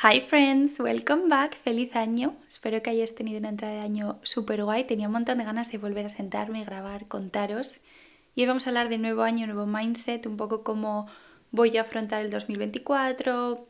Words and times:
Hi 0.00 0.20
friends, 0.20 0.78
welcome 0.78 1.28
back, 1.28 1.56
feliz 1.56 1.96
año. 1.96 2.36
Espero 2.48 2.80
que 2.80 2.90
hayáis 2.90 3.16
tenido 3.16 3.40
una 3.40 3.48
entrada 3.48 3.74
de 3.74 3.80
año 3.80 4.20
súper 4.22 4.62
guay. 4.62 4.84
Tenía 4.84 5.08
un 5.08 5.12
montón 5.12 5.38
de 5.38 5.44
ganas 5.44 5.72
de 5.72 5.78
volver 5.78 6.06
a 6.06 6.08
sentarme, 6.08 6.64
grabar, 6.64 7.08
contaros. 7.08 7.80
Y 8.36 8.42
hoy 8.42 8.46
vamos 8.46 8.64
a 8.64 8.70
hablar 8.70 8.90
de 8.90 8.98
nuevo 8.98 9.22
año, 9.22 9.48
nuevo 9.48 9.66
mindset, 9.66 10.24
un 10.26 10.36
poco 10.36 10.62
cómo 10.62 11.08
voy 11.50 11.76
a 11.76 11.80
afrontar 11.80 12.22
el 12.22 12.30
2024, 12.30 13.66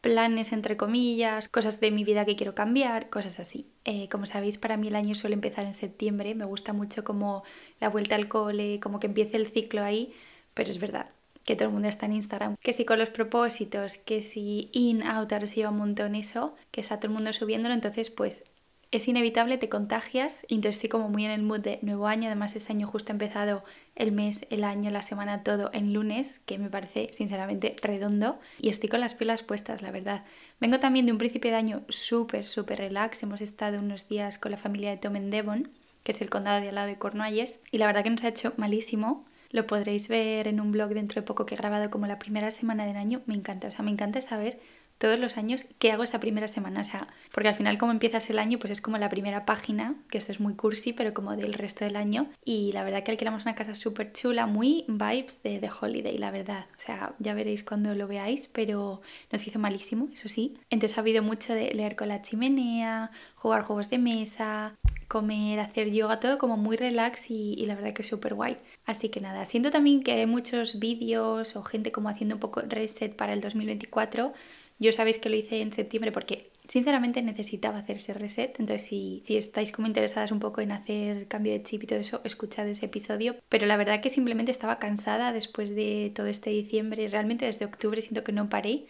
planes 0.00 0.50
entre 0.50 0.76
comillas, 0.76 1.48
cosas 1.48 1.78
de 1.78 1.92
mi 1.92 2.02
vida 2.02 2.24
que 2.24 2.34
quiero 2.34 2.56
cambiar, 2.56 3.08
cosas 3.08 3.38
así. 3.38 3.70
Eh, 3.84 4.08
como 4.08 4.26
sabéis, 4.26 4.58
para 4.58 4.76
mí 4.76 4.88
el 4.88 4.96
año 4.96 5.14
suele 5.14 5.34
empezar 5.34 5.66
en 5.66 5.74
septiembre. 5.74 6.34
Me 6.34 6.46
gusta 6.46 6.72
mucho 6.72 7.04
como 7.04 7.44
la 7.78 7.90
vuelta 7.90 8.16
al 8.16 8.26
cole, 8.26 8.80
como 8.80 8.98
que 8.98 9.06
empiece 9.06 9.36
el 9.36 9.46
ciclo 9.46 9.84
ahí, 9.84 10.12
pero 10.52 10.68
es 10.68 10.80
verdad 10.80 11.12
que 11.50 11.56
todo 11.56 11.66
el 11.66 11.74
mundo 11.74 11.88
está 11.88 12.06
en 12.06 12.12
Instagram, 12.12 12.56
que 12.60 12.72
si 12.72 12.84
con 12.84 13.00
los 13.00 13.10
propósitos, 13.10 13.98
que 13.98 14.22
si 14.22 14.70
in, 14.72 15.02
out, 15.02 15.32
ahora 15.32 15.48
se 15.48 15.56
lleva 15.56 15.70
un 15.70 15.78
montón 15.78 16.14
eso, 16.14 16.54
que 16.70 16.80
está 16.80 16.98
todo 16.98 17.08
el 17.08 17.14
mundo 17.14 17.32
subiéndolo, 17.32 17.74
entonces 17.74 18.08
pues 18.08 18.44
es 18.92 19.08
inevitable, 19.08 19.58
te 19.58 19.68
contagias, 19.68 20.46
y 20.46 20.54
entonces 20.54 20.76
estoy 20.76 20.90
como 20.90 21.08
muy 21.08 21.24
en 21.24 21.32
el 21.32 21.42
mood 21.42 21.58
de 21.58 21.80
nuevo 21.82 22.06
año, 22.06 22.26
además 22.26 22.54
este 22.54 22.72
año 22.72 22.86
justo 22.86 23.10
ha 23.10 23.14
empezado 23.14 23.64
el 23.96 24.12
mes, 24.12 24.46
el 24.50 24.62
año, 24.62 24.92
la 24.92 25.02
semana, 25.02 25.42
todo 25.42 25.70
en 25.72 25.92
lunes, 25.92 26.38
que 26.38 26.56
me 26.56 26.70
parece 26.70 27.08
sinceramente 27.12 27.74
redondo, 27.82 28.38
y 28.60 28.68
estoy 28.68 28.88
con 28.88 29.00
las 29.00 29.14
pilas 29.14 29.42
puestas, 29.42 29.82
la 29.82 29.90
verdad. 29.90 30.24
Vengo 30.60 30.78
también 30.78 31.04
de 31.06 31.10
un 31.10 31.18
principio 31.18 31.50
de 31.50 31.56
año 31.56 31.82
súper, 31.88 32.46
súper 32.46 32.78
relax, 32.78 33.24
hemos 33.24 33.40
estado 33.40 33.80
unos 33.80 34.08
días 34.08 34.38
con 34.38 34.52
la 34.52 34.56
familia 34.56 34.90
de 34.90 34.98
Tom 34.98 35.16
en 35.16 35.30
Devon, 35.30 35.68
que 36.04 36.12
es 36.12 36.22
el 36.22 36.30
condado 36.30 36.60
de 36.60 36.68
al 36.68 36.76
lado 36.76 36.86
de 36.86 36.98
Cornualles, 36.98 37.58
y 37.72 37.78
la 37.78 37.86
verdad 37.86 38.04
que 38.04 38.10
nos 38.10 38.22
ha 38.22 38.28
hecho 38.28 38.54
malísimo, 38.56 39.24
lo 39.50 39.66
podréis 39.66 40.08
ver 40.08 40.48
en 40.48 40.60
un 40.60 40.72
blog 40.72 40.90
dentro 40.90 41.20
de 41.20 41.26
poco 41.26 41.46
que 41.46 41.54
he 41.54 41.58
grabado 41.58 41.90
como 41.90 42.06
la 42.06 42.18
primera 42.18 42.50
semana 42.50 42.86
del 42.86 42.96
año. 42.96 43.22
Me 43.26 43.34
encanta, 43.34 43.68
o 43.68 43.70
sea, 43.70 43.84
me 43.84 43.90
encanta 43.90 44.20
saber 44.20 44.60
todos 45.00 45.18
los 45.18 45.38
años 45.38 45.64
qué 45.78 45.92
hago 45.92 46.04
esa 46.04 46.20
primera 46.20 46.46
semana. 46.46 46.82
O 46.82 46.84
sea, 46.84 47.08
porque 47.32 47.48
al 47.48 47.54
final 47.54 47.78
como 47.78 47.90
empiezas 47.90 48.28
el 48.28 48.38
año, 48.38 48.58
pues 48.58 48.70
es 48.70 48.82
como 48.82 48.98
la 48.98 49.08
primera 49.08 49.46
página, 49.46 49.94
que 50.10 50.18
esto 50.18 50.30
es 50.30 50.40
muy 50.40 50.54
cursi, 50.54 50.92
pero 50.92 51.14
como 51.14 51.34
del 51.36 51.54
resto 51.54 51.86
del 51.86 51.96
año. 51.96 52.28
Y 52.44 52.72
la 52.72 52.84
verdad 52.84 53.02
que 53.02 53.10
alquilamos 53.10 53.42
una 53.42 53.54
casa 53.54 53.74
súper 53.74 54.12
chula, 54.12 54.46
muy 54.46 54.84
vibes 54.88 55.42
de 55.42 55.58
The 55.58 55.70
Holiday, 55.80 56.18
la 56.18 56.30
verdad. 56.30 56.66
O 56.76 56.78
sea, 56.78 57.14
ya 57.18 57.32
veréis 57.32 57.64
cuando 57.64 57.94
lo 57.94 58.06
veáis, 58.06 58.46
pero 58.46 59.00
nos 59.32 59.46
hizo 59.46 59.58
malísimo, 59.58 60.10
eso 60.12 60.28
sí. 60.28 60.58
Entonces 60.68 60.98
ha 60.98 61.00
habido 61.00 61.22
mucho 61.22 61.54
de 61.54 61.72
leer 61.72 61.96
con 61.96 62.08
la 62.08 62.20
chimenea, 62.20 63.10
jugar 63.36 63.62
juegos 63.62 63.88
de 63.88 63.98
mesa, 63.98 64.74
comer, 65.10 65.58
hacer 65.58 65.90
yoga, 65.90 66.20
todo 66.20 66.38
como 66.38 66.56
muy 66.56 66.76
relax 66.76 67.30
y, 67.30 67.66
la 67.66 67.74
verdad 67.74 67.92
que 67.92 68.02
es 68.02 68.08
súper 68.08 68.34
guay. 68.34 68.58
Así 68.86 69.08
que 69.08 69.20
nada, 69.20 69.44
siento 69.44 69.70
también 69.72 70.04
que 70.04 70.12
hay 70.12 70.26
muchos 70.26 70.78
vídeos 70.78 71.56
o 71.56 71.64
gente 71.64 71.90
como 71.90 72.08
haciendo 72.08 72.36
un 72.36 72.40
poco 72.40 72.60
reset 72.62 73.16
para 73.16 73.32
el 73.32 73.40
2024. 73.40 74.32
Yo 74.78 74.92
sabéis 74.92 75.18
que 75.18 75.28
lo 75.28 75.34
hice 75.34 75.62
en 75.62 75.72
septiembre 75.72 76.12
porque 76.12 76.52
sinceramente 76.68 77.22
necesitaba 77.22 77.78
hacer 77.78 77.96
ese 77.96 78.14
reset. 78.14 78.60
Entonces, 78.60 78.86
si, 78.86 79.24
si, 79.26 79.36
estáis 79.36 79.72
como 79.72 79.88
interesadas 79.88 80.30
un 80.30 80.38
poco 80.38 80.60
en 80.60 80.70
hacer 80.70 81.26
cambio 81.26 81.52
de 81.54 81.64
chip 81.64 81.82
y 81.82 81.86
todo 81.88 81.98
eso, 81.98 82.20
escuchad 82.22 82.68
ese 82.68 82.86
episodio. 82.86 83.34
Pero 83.48 83.66
la 83.66 83.76
verdad 83.76 84.00
que 84.00 84.10
simplemente 84.10 84.52
estaba 84.52 84.78
cansada 84.78 85.32
después 85.32 85.74
de 85.74 86.12
todo 86.14 86.28
este 86.28 86.50
diciembre. 86.50 87.08
Realmente 87.08 87.46
desde 87.46 87.64
octubre 87.64 88.00
siento 88.00 88.22
que 88.22 88.32
no 88.32 88.48
paré. 88.48 88.86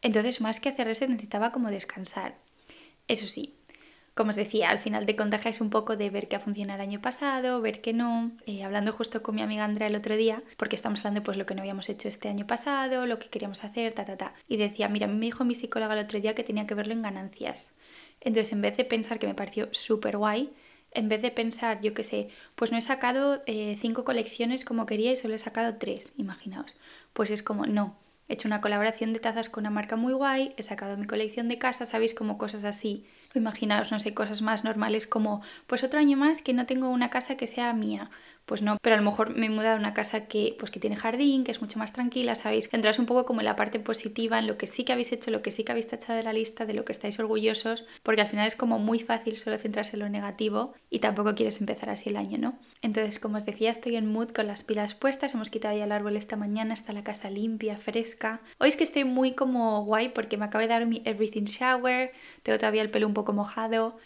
Entonces, 0.00 0.40
más 0.40 0.58
que 0.58 0.70
hacer 0.70 0.86
reset, 0.86 1.10
necesitaba 1.10 1.52
como 1.52 1.70
descansar. 1.70 2.38
Eso 3.08 3.26
sí, 3.26 3.54
como 4.20 4.28
os 4.28 4.36
decía, 4.36 4.68
al 4.68 4.78
final 4.78 5.06
te 5.06 5.16
contagias 5.16 5.62
un 5.62 5.70
poco 5.70 5.96
de 5.96 6.10
ver 6.10 6.28
qué 6.28 6.36
ha 6.36 6.40
funcionado 6.40 6.82
el 6.82 6.86
año 6.86 7.00
pasado, 7.00 7.62
ver 7.62 7.80
qué 7.80 7.94
no. 7.94 8.32
Eh, 8.44 8.64
hablando 8.64 8.92
justo 8.92 9.22
con 9.22 9.34
mi 9.34 9.40
amiga 9.40 9.64
Andrea 9.64 9.88
el 9.88 9.96
otro 9.96 10.14
día, 10.14 10.42
porque 10.58 10.76
estamos 10.76 11.00
hablando 11.00 11.22
pues 11.22 11.38
lo 11.38 11.46
que 11.46 11.54
no 11.54 11.62
habíamos 11.62 11.88
hecho 11.88 12.06
este 12.06 12.28
año 12.28 12.46
pasado, 12.46 13.06
lo 13.06 13.18
que 13.18 13.30
queríamos 13.30 13.64
hacer, 13.64 13.94
ta, 13.94 14.04
ta, 14.04 14.18
ta. 14.18 14.34
Y 14.46 14.58
decía, 14.58 14.90
mira, 14.90 15.06
me 15.06 15.24
dijo 15.24 15.46
mi 15.46 15.54
psicóloga 15.54 15.94
el 15.94 16.04
otro 16.04 16.20
día 16.20 16.34
que 16.34 16.44
tenía 16.44 16.66
que 16.66 16.74
verlo 16.74 16.92
en 16.92 17.00
ganancias. 17.00 17.72
Entonces, 18.20 18.52
en 18.52 18.60
vez 18.60 18.76
de 18.76 18.84
pensar 18.84 19.18
que 19.18 19.26
me 19.26 19.32
pareció 19.32 19.72
súper 19.72 20.18
guay, 20.18 20.52
en 20.90 21.08
vez 21.08 21.22
de 21.22 21.30
pensar, 21.30 21.80
yo 21.80 21.94
qué 21.94 22.04
sé, 22.04 22.28
pues 22.56 22.72
no 22.72 22.76
he 22.76 22.82
sacado 22.82 23.42
eh, 23.46 23.78
cinco 23.80 24.04
colecciones 24.04 24.66
como 24.66 24.84
quería 24.84 25.12
y 25.12 25.16
solo 25.16 25.34
he 25.34 25.38
sacado 25.38 25.76
tres, 25.78 26.12
imaginaos. 26.18 26.74
Pues 27.14 27.30
es 27.30 27.42
como, 27.42 27.64
no, 27.64 27.96
he 28.28 28.34
hecho 28.34 28.48
una 28.48 28.60
colaboración 28.60 29.14
de 29.14 29.20
tazas 29.20 29.48
con 29.48 29.62
una 29.62 29.70
marca 29.70 29.96
muy 29.96 30.12
guay, 30.12 30.52
he 30.58 30.62
sacado 30.62 30.98
mi 30.98 31.06
colección 31.06 31.48
de 31.48 31.56
casa, 31.56 31.86
sabéis, 31.86 32.12
como 32.12 32.36
cosas 32.36 32.64
así 32.64 33.06
Imaginaos, 33.34 33.92
no 33.92 34.00
sé, 34.00 34.12
cosas 34.14 34.42
más 34.42 34.64
normales 34.64 35.06
como, 35.06 35.42
pues 35.66 35.84
otro 35.84 36.00
año 36.00 36.16
más 36.16 36.42
que 36.42 36.52
no 36.52 36.66
tengo 36.66 36.88
una 36.90 37.10
casa 37.10 37.36
que 37.36 37.46
sea 37.46 37.72
mía. 37.72 38.10
Pues 38.50 38.62
no, 38.62 38.78
pero 38.82 38.96
a 38.96 38.98
lo 38.98 39.04
mejor 39.04 39.36
me 39.36 39.46
he 39.46 39.48
mudado 39.48 39.76
a 39.76 39.78
una 39.78 39.94
casa 39.94 40.26
que, 40.26 40.56
pues 40.58 40.72
que 40.72 40.80
tiene 40.80 40.96
jardín, 40.96 41.44
que 41.44 41.52
es 41.52 41.60
mucho 41.62 41.78
más 41.78 41.92
tranquila, 41.92 42.34
¿sabéis? 42.34 42.68
Entras 42.72 42.98
un 42.98 43.06
poco 43.06 43.24
como 43.24 43.40
en 43.40 43.44
la 43.44 43.54
parte 43.54 43.78
positiva, 43.78 44.40
en 44.40 44.48
lo 44.48 44.58
que 44.58 44.66
sí 44.66 44.82
que 44.82 44.92
habéis 44.92 45.12
hecho, 45.12 45.30
lo 45.30 45.40
que 45.40 45.52
sí 45.52 45.62
que 45.62 45.70
habéis 45.70 45.86
tachado 45.86 46.16
de 46.16 46.24
la 46.24 46.32
lista, 46.32 46.66
de 46.66 46.74
lo 46.74 46.84
que 46.84 46.90
estáis 46.90 47.20
orgullosos, 47.20 47.84
porque 48.02 48.22
al 48.22 48.26
final 48.26 48.48
es 48.48 48.56
como 48.56 48.80
muy 48.80 48.98
fácil 48.98 49.36
solo 49.36 49.56
centrarse 49.56 49.94
en 49.94 50.00
lo 50.00 50.08
negativo 50.08 50.74
y 50.90 50.98
tampoco 50.98 51.36
quieres 51.36 51.60
empezar 51.60 51.90
así 51.90 52.08
el 52.08 52.16
año, 52.16 52.38
¿no? 52.38 52.58
Entonces, 52.82 53.20
como 53.20 53.36
os 53.36 53.46
decía, 53.46 53.70
estoy 53.70 53.94
en 53.94 54.12
mood 54.12 54.30
con 54.30 54.48
las 54.48 54.64
pilas 54.64 54.96
puestas, 54.96 55.32
hemos 55.34 55.48
quitado 55.48 55.78
ya 55.78 55.84
el 55.84 55.92
árbol 55.92 56.16
esta 56.16 56.34
mañana, 56.34 56.74
está 56.74 56.92
la 56.92 57.04
casa 57.04 57.30
limpia, 57.30 57.78
fresca. 57.78 58.40
Hoy 58.58 58.70
es 58.70 58.76
que 58.76 58.82
estoy 58.82 59.04
muy 59.04 59.34
como 59.34 59.84
guay 59.84 60.08
porque 60.08 60.36
me 60.36 60.46
acabo 60.46 60.62
de 60.62 60.66
dar 60.66 60.86
mi 60.86 61.02
everything 61.04 61.44
shower, 61.44 62.10
tengo 62.42 62.58
todavía 62.58 62.82
el 62.82 62.90
pelo 62.90 63.06
un 63.06 63.14
poco 63.14 63.32
mojado. 63.32 63.96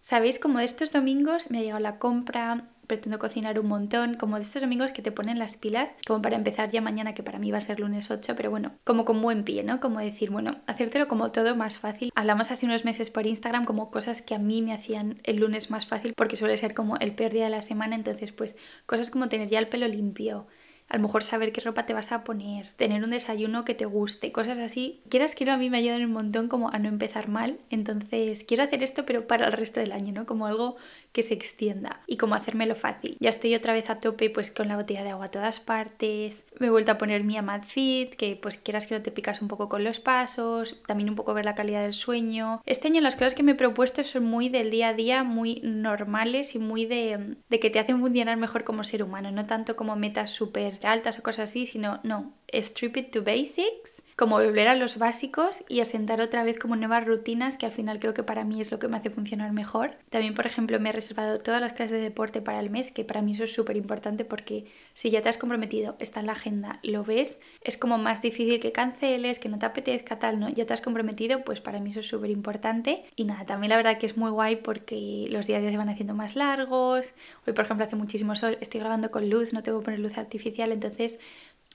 Sabéis, 0.00 0.40
como 0.40 0.58
de 0.58 0.64
estos 0.64 0.90
domingos 0.90 1.50
me 1.52 1.58
ha 1.58 1.62
llegado 1.62 1.80
la 1.80 2.00
compra, 2.00 2.66
pretendo 2.86 3.18
cocinar 3.18 3.58
un 3.58 3.66
montón, 3.66 4.14
como 4.14 4.36
de 4.36 4.42
estos 4.42 4.62
domingos 4.62 4.92
que 4.92 5.02
te 5.02 5.12
ponen 5.12 5.38
las 5.38 5.56
pilas, 5.56 5.90
como 6.06 6.22
para 6.22 6.36
empezar 6.36 6.70
ya 6.70 6.80
mañana, 6.80 7.14
que 7.14 7.22
para 7.22 7.38
mí 7.38 7.50
va 7.50 7.58
a 7.58 7.62
ser 7.62 7.80
lunes 7.80 8.10
8, 8.10 8.34
pero 8.36 8.50
bueno, 8.50 8.72
como 8.84 9.04
con 9.04 9.20
buen 9.20 9.44
pie, 9.44 9.64
¿no? 9.64 9.80
Como 9.80 10.00
decir, 10.00 10.30
bueno, 10.30 10.56
hacértelo 10.66 11.08
como 11.08 11.32
todo 11.32 11.56
más 11.56 11.78
fácil. 11.78 12.10
Hablamos 12.14 12.50
hace 12.50 12.66
unos 12.66 12.84
meses 12.84 13.10
por 13.10 13.26
Instagram 13.26 13.64
como 13.64 13.90
cosas 13.90 14.22
que 14.22 14.34
a 14.34 14.38
mí 14.38 14.62
me 14.62 14.72
hacían 14.72 15.20
el 15.24 15.36
lunes 15.36 15.70
más 15.70 15.86
fácil 15.86 16.14
porque 16.16 16.36
suele 16.36 16.56
ser 16.56 16.74
como 16.74 16.96
el 16.96 17.14
peor 17.14 17.32
día 17.32 17.44
de 17.44 17.50
la 17.50 17.62
semana, 17.62 17.96
entonces 17.96 18.32
pues 18.32 18.56
cosas 18.86 19.10
como 19.10 19.28
tener 19.28 19.48
ya 19.48 19.58
el 19.58 19.68
pelo 19.68 19.88
limpio, 19.88 20.46
a 20.88 20.96
lo 20.96 21.02
mejor 21.02 21.24
saber 21.24 21.52
qué 21.52 21.60
ropa 21.60 21.86
te 21.86 21.94
vas 21.94 22.12
a 22.12 22.24
poner, 22.24 22.70
tener 22.76 23.02
un 23.02 23.10
desayuno 23.10 23.64
que 23.64 23.74
te 23.74 23.86
guste, 23.86 24.32
cosas 24.32 24.58
así. 24.58 25.02
Quieras, 25.08 25.34
quiero, 25.34 25.52
a 25.52 25.56
mí 25.56 25.70
me 25.70 25.78
ayudan 25.78 26.04
un 26.04 26.12
montón 26.12 26.48
como 26.48 26.70
a 26.72 26.78
no 26.78 26.88
empezar 26.88 27.28
mal. 27.28 27.58
Entonces, 27.70 28.44
quiero 28.44 28.62
hacer 28.62 28.82
esto, 28.82 29.06
pero 29.06 29.26
para 29.26 29.46
el 29.46 29.52
resto 29.52 29.80
del 29.80 29.92
año, 29.92 30.12
¿no? 30.12 30.26
Como 30.26 30.46
algo 30.46 30.76
que 31.14 31.22
se 31.22 31.32
extienda 31.32 32.00
y 32.08 32.16
como 32.16 32.34
hacérmelo 32.34 32.74
fácil. 32.74 33.16
Ya 33.20 33.30
estoy 33.30 33.54
otra 33.54 33.72
vez 33.72 33.88
a 33.88 34.00
tope 34.00 34.30
pues 34.30 34.50
con 34.50 34.66
la 34.66 34.76
botella 34.76 35.04
de 35.04 35.10
agua 35.10 35.26
a 35.26 35.30
todas 35.30 35.60
partes. 35.60 36.42
Me 36.58 36.66
he 36.66 36.70
vuelto 36.70 36.90
a 36.90 36.98
poner 36.98 37.22
mi 37.22 37.36
Amad 37.36 37.62
Fit, 37.62 38.16
que 38.16 38.34
pues 38.34 38.58
quieras 38.58 38.88
que 38.88 38.96
no 38.96 39.02
te 39.02 39.12
picas 39.12 39.40
un 39.40 39.46
poco 39.46 39.68
con 39.68 39.84
los 39.84 40.00
pasos, 40.00 40.82
también 40.88 41.08
un 41.08 41.14
poco 41.14 41.32
ver 41.32 41.44
la 41.44 41.54
calidad 41.54 41.82
del 41.82 41.94
sueño. 41.94 42.60
Este 42.66 42.88
año 42.88 43.00
las 43.00 43.14
cosas 43.14 43.34
que 43.34 43.44
me 43.44 43.52
he 43.52 43.54
propuesto 43.54 44.02
son 44.02 44.24
muy 44.24 44.48
del 44.48 44.72
día 44.72 44.88
a 44.88 44.94
día, 44.94 45.22
muy 45.22 45.60
normales 45.62 46.56
y 46.56 46.58
muy 46.58 46.84
de, 46.84 47.36
de 47.48 47.60
que 47.60 47.70
te 47.70 47.78
hacen 47.78 48.00
funcionar 48.00 48.36
mejor 48.36 48.64
como 48.64 48.82
ser 48.82 49.04
humano, 49.04 49.30
no 49.30 49.46
tanto 49.46 49.76
como 49.76 49.94
metas 49.94 50.30
súper 50.30 50.80
altas 50.82 51.20
o 51.20 51.22
cosas 51.22 51.50
así, 51.50 51.66
sino 51.66 52.00
no, 52.02 52.34
strip 52.48 52.96
it 52.96 53.12
to 53.12 53.22
basics 53.22 54.03
como 54.16 54.36
volver 54.36 54.68
a 54.68 54.76
los 54.76 54.98
básicos 54.98 55.64
y 55.68 55.80
asentar 55.80 56.20
otra 56.20 56.44
vez 56.44 56.58
como 56.58 56.76
nuevas 56.76 57.04
rutinas 57.04 57.56
que 57.56 57.66
al 57.66 57.72
final 57.72 57.98
creo 57.98 58.14
que 58.14 58.22
para 58.22 58.44
mí 58.44 58.60
es 58.60 58.70
lo 58.70 58.78
que 58.78 58.88
me 58.88 58.96
hace 58.96 59.10
funcionar 59.10 59.52
mejor. 59.52 59.96
También, 60.10 60.34
por 60.34 60.46
ejemplo, 60.46 60.78
me 60.78 60.90
he 60.90 60.92
reservado 60.92 61.40
todas 61.40 61.60
las 61.60 61.72
clases 61.72 61.92
de 61.92 62.00
deporte 62.00 62.40
para 62.40 62.60
el 62.60 62.70
mes, 62.70 62.92
que 62.92 63.04
para 63.04 63.22
mí 63.22 63.32
eso 63.32 63.44
es 63.44 63.52
súper 63.52 63.76
importante 63.76 64.24
porque 64.24 64.66
si 64.92 65.10
ya 65.10 65.22
te 65.22 65.28
has 65.28 65.38
comprometido, 65.38 65.96
está 65.98 66.20
en 66.20 66.26
la 66.26 66.32
agenda, 66.32 66.78
lo 66.82 67.04
ves, 67.04 67.38
es 67.60 67.76
como 67.76 67.98
más 67.98 68.22
difícil 68.22 68.60
que 68.60 68.72
canceles, 68.72 69.38
que 69.38 69.48
no 69.48 69.58
te 69.58 69.66
apetezca 69.66 70.18
tal, 70.18 70.38
¿no? 70.38 70.48
Ya 70.48 70.64
te 70.64 70.72
has 70.72 70.80
comprometido, 70.80 71.42
pues 71.44 71.60
para 71.60 71.80
mí 71.80 71.90
eso 71.90 72.00
es 72.00 72.08
súper 72.08 72.30
importante. 72.30 73.04
Y 73.16 73.24
nada, 73.24 73.44
también 73.46 73.70
la 73.70 73.76
verdad 73.76 73.98
que 73.98 74.06
es 74.06 74.16
muy 74.16 74.30
guay 74.30 74.56
porque 74.56 75.26
los 75.30 75.46
días 75.46 75.62
ya 75.62 75.70
se 75.70 75.76
van 75.76 75.88
haciendo 75.88 76.14
más 76.14 76.36
largos. 76.36 77.12
Hoy, 77.46 77.52
por 77.52 77.64
ejemplo, 77.64 77.84
hace 77.84 77.96
muchísimo 77.96 78.36
sol, 78.36 78.58
estoy 78.60 78.80
grabando 78.80 79.10
con 79.10 79.28
luz, 79.28 79.52
no 79.52 79.62
tengo 79.62 79.80
que 79.80 79.86
poner 79.86 80.00
luz 80.00 80.18
artificial, 80.18 80.70
entonces 80.72 81.18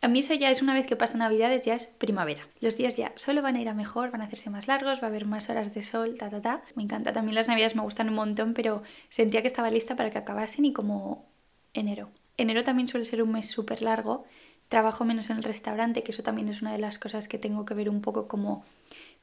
a 0.01 0.07
mí 0.07 0.19
eso 0.19 0.33
ya 0.33 0.49
es 0.49 0.61
una 0.61 0.73
vez 0.73 0.87
que 0.87 0.95
pasa 0.95 1.17
Navidades, 1.17 1.65
ya 1.65 1.75
es 1.75 1.87
primavera. 1.87 2.47
Los 2.61 2.77
días 2.77 2.95
ya 2.95 3.11
solo 3.15 3.41
van 3.41 3.57
a 3.57 3.61
ir 3.61 3.67
a 3.67 3.73
mejor, 3.73 4.11
van 4.11 4.21
a 4.21 4.25
hacerse 4.25 4.49
más 4.49 4.67
largos, 4.67 5.01
va 5.01 5.07
a 5.07 5.09
haber 5.09 5.25
más 5.25 5.49
horas 5.49 5.73
de 5.73 5.83
sol, 5.83 6.15
ta, 6.17 6.29
ta, 6.29 6.41
ta. 6.41 6.61
Me 6.75 6.83
encanta. 6.83 7.11
También 7.11 7.35
las 7.35 7.49
Navidades 7.49 7.75
me 7.75 7.81
gustan 7.81 8.07
un 8.07 8.15
montón, 8.15 8.53
pero 8.53 8.81
sentía 9.09 9.41
que 9.41 9.47
estaba 9.47 9.69
lista 9.69 9.95
para 9.95 10.09
que 10.09 10.17
acabasen 10.17 10.63
y 10.65 10.73
como 10.73 11.25
enero. 11.73 12.09
Enero 12.37 12.63
también 12.63 12.87
suele 12.87 13.05
ser 13.05 13.21
un 13.21 13.31
mes 13.31 13.47
súper 13.47 13.81
largo. 13.81 14.23
Trabajo 14.69 15.03
menos 15.03 15.29
en 15.29 15.37
el 15.37 15.43
restaurante, 15.43 16.03
que 16.03 16.11
eso 16.11 16.23
también 16.23 16.47
es 16.47 16.61
una 16.61 16.71
de 16.71 16.77
las 16.77 16.97
cosas 16.97 17.27
que 17.27 17.37
tengo 17.37 17.65
que 17.65 17.73
ver 17.73 17.89
un 17.89 18.01
poco 18.01 18.27
como 18.27 18.63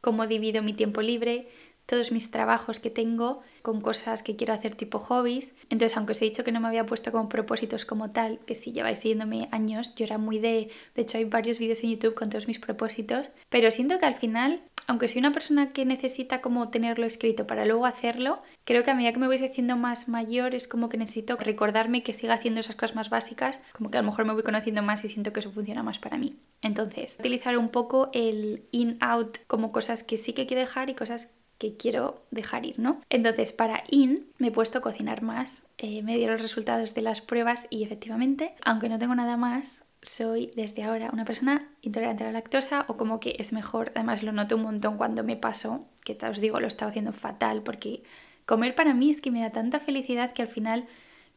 cómo 0.03 0.27
divido 0.27 0.63
mi 0.63 0.75
tiempo 0.75 1.01
libre 1.01 1.49
todos 1.87 2.13
mis 2.13 2.31
trabajos 2.31 2.81
que 2.81 2.91
tengo 2.91 3.41
con 3.63 3.81
cosas 3.81 4.23
que 4.23 4.37
quiero 4.37 4.53
hacer 4.53 4.75
tipo 4.75 4.99
hobbies. 4.99 5.55
Entonces, 5.71 5.97
aunque 5.97 6.13
os 6.13 6.23
he 6.23 6.27
dicho 6.27 6.45
que 6.45 6.53
no 6.53 6.61
me 6.61 6.69
había 6.69 6.87
puesto 6.87 7.13
como 7.13 7.29
propósitos 7.29 7.85
como 7.85 8.11
tal, 8.11 8.39
que 8.41 8.55
si 8.55 8.73
lleváis 8.73 8.99
siguiéndome 8.99 9.49
años, 9.53 9.95
yo 9.95 10.05
era 10.05 10.19
muy 10.19 10.39
de... 10.39 10.69
De 10.95 11.03
hecho, 11.03 11.19
hay 11.19 11.25
varios 11.25 11.59
vídeos 11.59 11.83
en 11.83 11.91
YouTube 11.91 12.15
con 12.15 12.29
todos 12.29 12.49
mis 12.49 12.59
propósitos, 12.59 13.31
pero 13.49 13.71
siento 13.71 13.99
que 13.99 14.07
al 14.07 14.15
final 14.15 14.63
aunque 14.87 15.09
soy 15.09 15.19
una 15.19 15.33
persona 15.33 15.71
que 15.71 15.85
necesita 15.85 16.41
como 16.41 16.69
tenerlo 16.71 17.07
escrito 17.07 17.47
para 17.47 17.65
luego 17.65 17.87
hacerlo, 17.87 18.39
creo 18.65 18.85
que 18.85 18.91
a 18.91 18.95
medida 18.95 19.13
que 19.13 19.19
me 19.19 19.27
voy 19.27 19.37
haciendo 19.37 19.77
más 19.77 20.09
mayor 20.09 20.55
es 20.55 20.69
como 20.69 20.89
que 20.89 20.97
necesito 20.97 21.37
recordarme 21.37 22.03
que 22.03 22.13
siga 22.13 22.35
haciendo 22.35 22.61
esas 22.61 22.77
cosas 22.77 22.95
más 22.95 23.11
básicas, 23.11 23.61
como 23.73 23.91
que 23.91 23.99
a 23.99 24.03
lo 24.03 24.09
mejor 24.09 24.25
me 24.27 24.33
voy 24.33 24.43
conociendo 24.43 24.83
más 24.83 25.05
y 25.05 25.09
siento 25.09 25.33
que 25.33 25.41
eso 25.41 25.51
funciona 25.51 25.83
más 25.83 25.99
para 25.99 26.19
mí. 26.19 26.37
Entonces, 26.63 27.17
utilizar 27.19 27.59
un 27.59 27.71
poco 27.71 28.11
el 28.13 28.65
in-out 28.71 29.39
como 29.47 29.73
cosas 29.73 30.05
que 30.05 30.17
sí 30.17 30.33
que 30.33 30.47
quiero 30.47 30.61
dejar 30.61 30.89
y 30.89 30.95
cosas 30.95 31.37
que 31.59 31.77
quiero 31.77 32.23
dejar 32.31 32.67
ir, 32.67 32.79
¿no? 32.79 33.01
Entonces, 33.09 33.53
para 33.53 33.83
in 33.91 34.27
me 34.39 34.49
he 34.49 34.53
puesto 34.53 34.79
a 34.79 34.83
cocinar 34.83 35.23
más, 35.23 35.67
eh, 35.79 36.03
me 36.03 36.17
dieron 36.17 36.35
los 36.35 36.43
resultados 36.43 36.95
de 36.95 37.03
las 37.03 37.21
pruebas 37.21 37.67
y 37.71 37.83
efectivamente, 37.85 38.55
aunque 38.65 38.89
no 38.89 38.99
tengo 38.99 39.15
nada 39.15 39.37
más, 39.37 39.85
soy 40.03 40.51
desde 40.55 40.85
ahora 40.85 41.11
una 41.13 41.25
persona 41.25 41.69
intolerante 41.83 42.25
a 42.25 42.29
la 42.29 42.33
lactosa 42.35 42.85
o 42.89 42.97
como 42.97 43.21
que 43.21 43.37
es 43.39 43.53
mejor, 43.53 43.93
además 43.95 44.23
lo 44.23 44.33
noto 44.33 44.57
un 44.57 44.63
montón 44.63 44.97
cuando 44.97 45.25
me 45.25 45.37
paso, 45.37 45.87
que 46.05 46.17
os 46.29 46.41
digo, 46.41 46.61
lo 46.61 46.69
estaba 46.69 46.91
haciendo 46.91 47.13
fatal 47.13 47.63
porque 47.63 48.03
comer 48.45 48.75
para 48.75 48.95
mí 48.95 49.11
es 49.11 49.21
que 49.21 49.31
me 49.31 49.41
da 49.41 49.51
tanta 49.51 49.81
felicidad 49.81 50.33
que 50.33 50.43
al 50.43 50.49
final, 50.49 50.87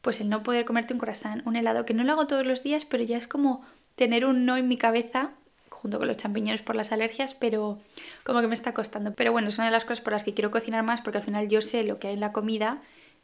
pues 0.02 0.22
el 0.22 0.30
no 0.30 0.44
poder 0.44 0.66
comerte 0.66 0.94
un 0.94 1.00
croissant, 1.00 1.46
un 1.48 1.56
helado, 1.56 1.86
que 1.86 1.94
no 1.94 2.04
lo 2.04 2.12
hago 2.12 2.28
todos 2.28 2.46
los 2.46 2.62
días, 2.62 2.86
pero 2.86 3.04
ya 3.04 3.18
es 3.18 3.28
como 3.28 3.62
tener 3.96 4.26
un 4.26 4.46
no 4.46 4.56
en 4.56 4.68
mi 4.68 4.78
cabeza 4.78 5.32
junto 5.82 5.98
con 5.98 6.08
los 6.08 6.18
champiñones 6.18 6.62
por 6.62 6.76
las 6.76 6.92
alergias, 6.92 7.34
pero 7.34 7.80
como 8.26 8.42
que 8.42 8.48
me 8.48 8.54
está 8.54 8.74
costando. 8.74 9.14
Pero 9.14 9.32
bueno, 9.32 9.48
es 9.48 9.58
una 9.58 9.68
de 9.68 9.72
las 9.72 9.86
cosas 9.86 10.02
por 10.02 10.12
las 10.12 10.26
que 10.26 10.34
quiero 10.34 10.52
cocinar 10.52 10.84
más 10.84 11.00
porque 11.02 11.20
al 11.20 11.24
final 11.24 11.48
yo 11.48 11.62
sé 11.62 11.84
lo 11.84 12.00
que 12.00 12.10
hay 12.10 12.16
en 12.16 12.20
la 12.20 12.34
comida 12.34 12.82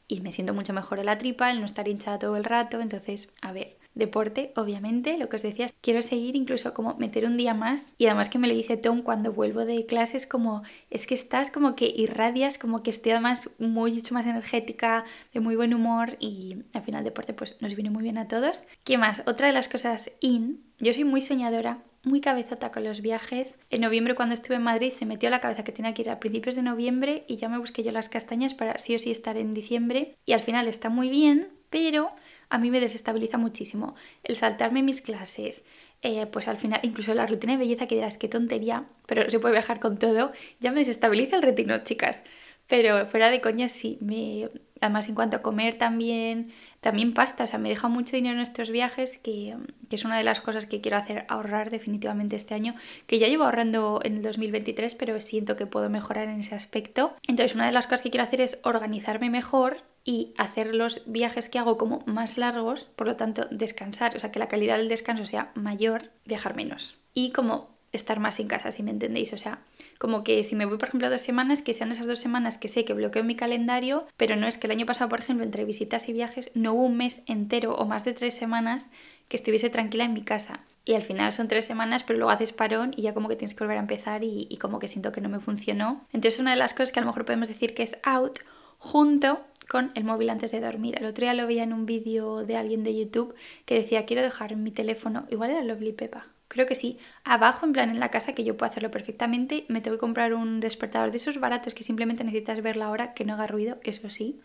y 0.08 0.22
me 0.22 0.32
siento 0.32 0.54
mucho 0.54 0.72
mejor 0.72 1.00
en 1.00 1.08
la 1.08 1.18
tripa, 1.18 1.52
el 1.52 1.60
no 1.60 1.66
estar 1.66 1.88
hinchada 1.88 2.20
todo 2.20 2.38
el 2.38 2.46
rato, 2.46 2.80
entonces, 2.80 3.28
a 3.42 3.52
ver, 3.52 3.76
deporte, 3.96 4.52
obviamente, 4.56 5.18
lo 5.18 5.30
que 5.30 5.38
os 5.38 5.42
decía, 5.42 5.68
quiero 5.82 6.02
seguir 6.02 6.36
incluso 6.36 6.74
como 6.74 6.96
meter 6.98 7.26
un 7.26 7.38
día 7.38 7.54
más 7.54 7.96
y 7.98 8.06
además 8.06 8.30
que 8.30 8.38
me 8.38 8.48
lo 8.48 8.54
dice 8.54 8.78
Tom 8.78 9.02
cuando 9.02 9.32
vuelvo 9.32 9.66
de 9.66 9.86
clases 9.86 10.28
como 10.28 10.64
es 10.90 11.08
que 11.08 11.14
estás 11.14 11.50
como 11.50 11.76
que 11.76 11.88
irradias, 11.88 12.58
como 12.58 12.84
que 12.84 12.90
estoy 12.90 13.14
además 13.14 13.50
mucho 13.58 14.14
más 14.14 14.28
energética, 14.28 15.06
de 15.34 15.40
muy 15.40 15.56
buen 15.56 15.74
humor 15.74 16.18
y 16.20 16.58
al 16.74 16.84
final 16.84 17.04
deporte 17.04 17.34
pues 17.34 17.60
nos 17.62 17.74
viene 17.76 17.90
muy 17.90 18.04
bien 18.04 18.18
a 18.18 18.28
todos. 18.28 18.64
¿Qué 18.84 18.98
más? 18.98 19.24
Otra 19.26 19.48
de 19.48 19.54
las 19.54 19.70
cosas 19.70 20.12
in, 20.20 20.64
yo 20.80 20.94
soy 20.94 21.06
muy 21.06 21.22
soñadora, 21.22 21.80
muy 22.04 22.22
cabezota 22.22 22.72
con 22.72 22.84
los 22.84 23.02
viajes. 23.02 23.58
En 23.70 23.82
noviembre 23.82 24.16
cuando 24.16 24.36
estuve 24.36 24.56
en 24.56 24.64
Madrid 24.64 24.92
se 24.92 25.06
metió 25.06 25.30
la 25.30 25.40
cabeza 25.40 25.64
que 25.64 25.72
tenía 25.72 25.94
que 25.94 26.04
ir 26.04 26.10
a 26.10 26.20
principios 26.20 26.56
de 26.56 26.62
noviembre 26.62 27.26
y 27.28 27.38
ya 27.38 27.50
me 27.50 27.58
busqué 27.58 27.84
yo 27.84 27.92
las 27.92 28.10
castañas 28.10 28.54
para 28.54 28.78
sí 28.78 28.96
o 28.96 29.00
sí 29.00 29.12
estar 29.12 29.38
en 29.38 29.54
diciembre 29.54 30.16
y 30.26 30.34
al 30.34 30.42
final 30.42 30.68
está 30.68 30.90
muy 30.90 31.10
bien, 31.10 31.50
pero 31.76 32.10
a 32.48 32.58
mí 32.58 32.72
me 32.72 32.80
desestabiliza 32.80 33.38
muchísimo. 33.38 33.96
El 34.24 34.38
saltarme 34.38 34.82
mis 34.82 35.02
clases, 35.02 35.66
eh, 36.04 36.26
pues 36.26 36.48
al 36.48 36.58
final, 36.58 36.80
incluso 36.84 37.14
la 37.14 37.28
rutina 37.28 37.52
de 37.52 37.60
belleza 37.60 37.86
que 37.86 37.96
dirás, 37.96 38.18
qué 38.18 38.30
tontería, 38.30 38.86
pero 39.08 39.30
se 39.30 39.42
puede 39.42 39.56
viajar 39.56 39.82
con 39.82 40.00
todo, 40.00 40.32
ya 40.62 40.72
me 40.72 40.80
desestabiliza 40.80 41.36
el 41.36 41.42
retino, 41.42 41.84
chicas. 41.84 42.24
Pero 42.68 43.06
fuera 43.06 43.30
de 43.30 43.42
coña, 43.42 43.68
sí, 43.68 43.98
me... 44.00 44.50
además 44.82 45.08
en 45.08 45.16
cuanto 45.16 45.38
a 45.38 45.42
comer 45.42 45.76
también, 45.76 46.52
también 46.82 47.14
pasta, 47.14 47.46
o 47.46 47.48
sea, 47.48 47.60
me 47.60 47.70
deja 47.70 47.88
mucho 47.88 48.16
dinero 48.16 48.36
en 48.36 48.42
estos 48.42 48.70
viajes, 48.70 49.18
que, 49.18 49.56
que, 49.90 49.96
es 49.96 50.06
una 50.06 50.18
de 50.18 50.24
las 50.24 50.42
cosas 50.42 50.66
que 50.66 50.82
quiero 50.82 50.98
hacer, 50.98 51.26
ahorrar 51.30 51.70
definitivamente 51.70 52.36
este 52.36 52.54
año, 52.54 52.76
que 53.08 53.20
ya 53.20 53.28
llevo 53.28 53.46
ahorrando 53.46 54.00
en 54.04 54.18
el 54.18 54.22
2023, 54.22 54.96
pero 54.96 55.20
siento 55.22 55.56
que 55.56 55.66
puedo 55.66 55.90
mejorar 55.90 56.28
en 56.28 56.40
ese 56.40 56.56
aspecto. 56.56 57.14
Entonces, 57.28 57.56
una 57.56 57.66
de 57.66 57.72
las 57.72 57.88
cosas 57.88 58.02
que 58.02 58.12
quiero 58.12 58.26
hacer 58.26 58.42
es 58.42 58.60
organizarme 58.64 59.30
mejor 59.30 59.84
y 60.04 60.34
hacer 60.38 60.76
los 60.76 61.02
viajes 61.08 61.50
que 61.50 61.58
hago 61.58 61.78
como 61.78 62.00
más 62.06 62.38
largos, 62.38 62.86
por 62.96 63.08
lo 63.08 63.16
tanto 63.16 63.48
descansar, 63.50 64.16
o 64.16 64.20
sea 64.20 64.32
que 64.32 64.40
la 64.40 64.48
calidad 64.48 64.78
del 64.78 64.88
descanso 64.88 65.26
sea 65.26 65.52
mayor, 65.56 66.12
viajar 66.26 66.56
menos. 66.56 66.98
Y 67.16 67.32
como 67.32 67.75
estar 67.96 68.20
más 68.20 68.40
en 68.40 68.48
casa, 68.48 68.72
si 68.72 68.84
me 68.84 68.92
entendéis, 68.92 69.34
o 69.34 69.38
sea, 69.38 69.60
como 70.00 70.24
que 70.24 70.44
si 70.44 70.56
me 70.56 70.66
voy, 70.66 70.78
por 70.78 70.90
ejemplo, 70.90 71.10
dos 71.10 71.22
semanas, 71.22 71.62
que 71.62 71.74
sean 71.74 71.92
esas 71.92 72.08
dos 72.08 72.20
semanas 72.20 72.58
que 72.58 72.68
sé 72.68 72.86
que 72.86 72.94
bloqueo 72.94 73.24
mi 73.24 73.36
calendario, 73.36 74.06
pero 74.18 74.36
no 74.36 74.48
es 74.48 74.58
que 74.58 74.68
el 74.68 74.72
año 74.72 74.86
pasado, 74.86 75.10
por 75.10 75.20
ejemplo, 75.20 75.46
entre 75.46 75.66
visitas 75.66 76.10
y 76.10 76.14
viajes, 76.14 76.52
no 76.54 76.74
hubo 76.74 76.84
un 76.84 76.98
mes 76.98 77.22
entero 77.28 77.76
o 77.76 77.86
más 77.86 78.06
de 78.06 78.14
tres 78.14 78.36
semanas 78.36 78.90
que 79.30 79.38
estuviese 79.38 79.70
tranquila 79.70 80.04
en 80.04 80.14
mi 80.14 80.24
casa. 80.24 80.62
Y 80.86 80.94
al 80.94 81.02
final 81.02 81.34
son 81.34 81.48
tres 81.48 81.66
semanas, 81.66 82.04
pero 82.04 82.20
luego 82.20 82.32
haces 82.32 82.54
parón 82.54 82.94
y 82.96 83.02
ya 83.02 83.14
como 83.14 83.28
que 83.28 83.36
tienes 83.36 83.56
que 83.56 83.64
volver 83.64 83.78
a 83.78 83.82
empezar 83.82 84.24
y, 84.24 84.56
como 84.62 84.78
que 84.78 84.88
siento 84.88 85.12
que 85.12 85.20
no 85.20 85.30
me 85.30 85.40
funcionó. 85.40 86.06
Entonces 86.14 86.40
una 86.40 86.52
de 86.52 86.58
las 86.58 86.74
cosas 86.74 86.92
que 86.92 87.00
a 87.00 87.02
lo 87.02 87.08
mejor 87.08 87.26
podemos 87.26 87.48
decir 87.48 87.74
que 87.74 87.82
es 87.82 87.98
out 88.04 88.40
junto 88.78 89.42
con 89.68 89.92
el 89.96 90.04
móvil 90.04 90.30
antes 90.30 90.52
de 90.52 90.60
dormir. 90.60 90.96
El 91.00 91.06
otro 91.06 91.24
día 91.24 91.34
lo 91.34 91.48
veía 91.48 91.64
en 91.64 91.74
un 91.74 91.88
vídeo 91.88 92.46
de 92.46 92.56
alguien 92.56 92.84
de 92.84 92.96
YouTube 92.96 93.34
que 93.66 93.74
decía 93.74 94.06
quiero 94.06 94.22
dejar 94.22 94.56
mi 94.56 94.70
teléfono, 94.70 95.26
igual 95.32 95.50
era 95.50 95.64
Lovely 95.64 95.94
Pepa, 95.94 96.28
creo 96.48 96.66
que 96.68 96.76
sí, 96.76 96.98
abajo 97.24 97.66
en 97.66 97.74
plan 97.74 97.90
en 97.90 98.00
la 98.00 98.12
casa 98.12 98.34
que 98.34 98.44
yo 98.44 98.58
puedo 98.58 98.70
hacerlo 98.70 98.92
perfectamente. 98.92 99.66
Me 99.68 99.82
tengo 99.82 99.98
que 99.98 100.02
comprar 100.02 100.34
un 100.34 100.60
despertador 100.60 101.12
de 101.12 101.18
esos 101.18 101.40
baratos 101.40 101.74
que 101.74 101.84
simplemente 101.84 102.24
necesitas 102.24 102.62
ver 102.62 102.78
la 102.78 102.90
hora, 102.90 103.14
que 103.14 103.26
no 103.26 103.34
haga 103.34 103.48
ruido, 103.48 103.78
eso 103.84 104.10
sí. 104.10 104.42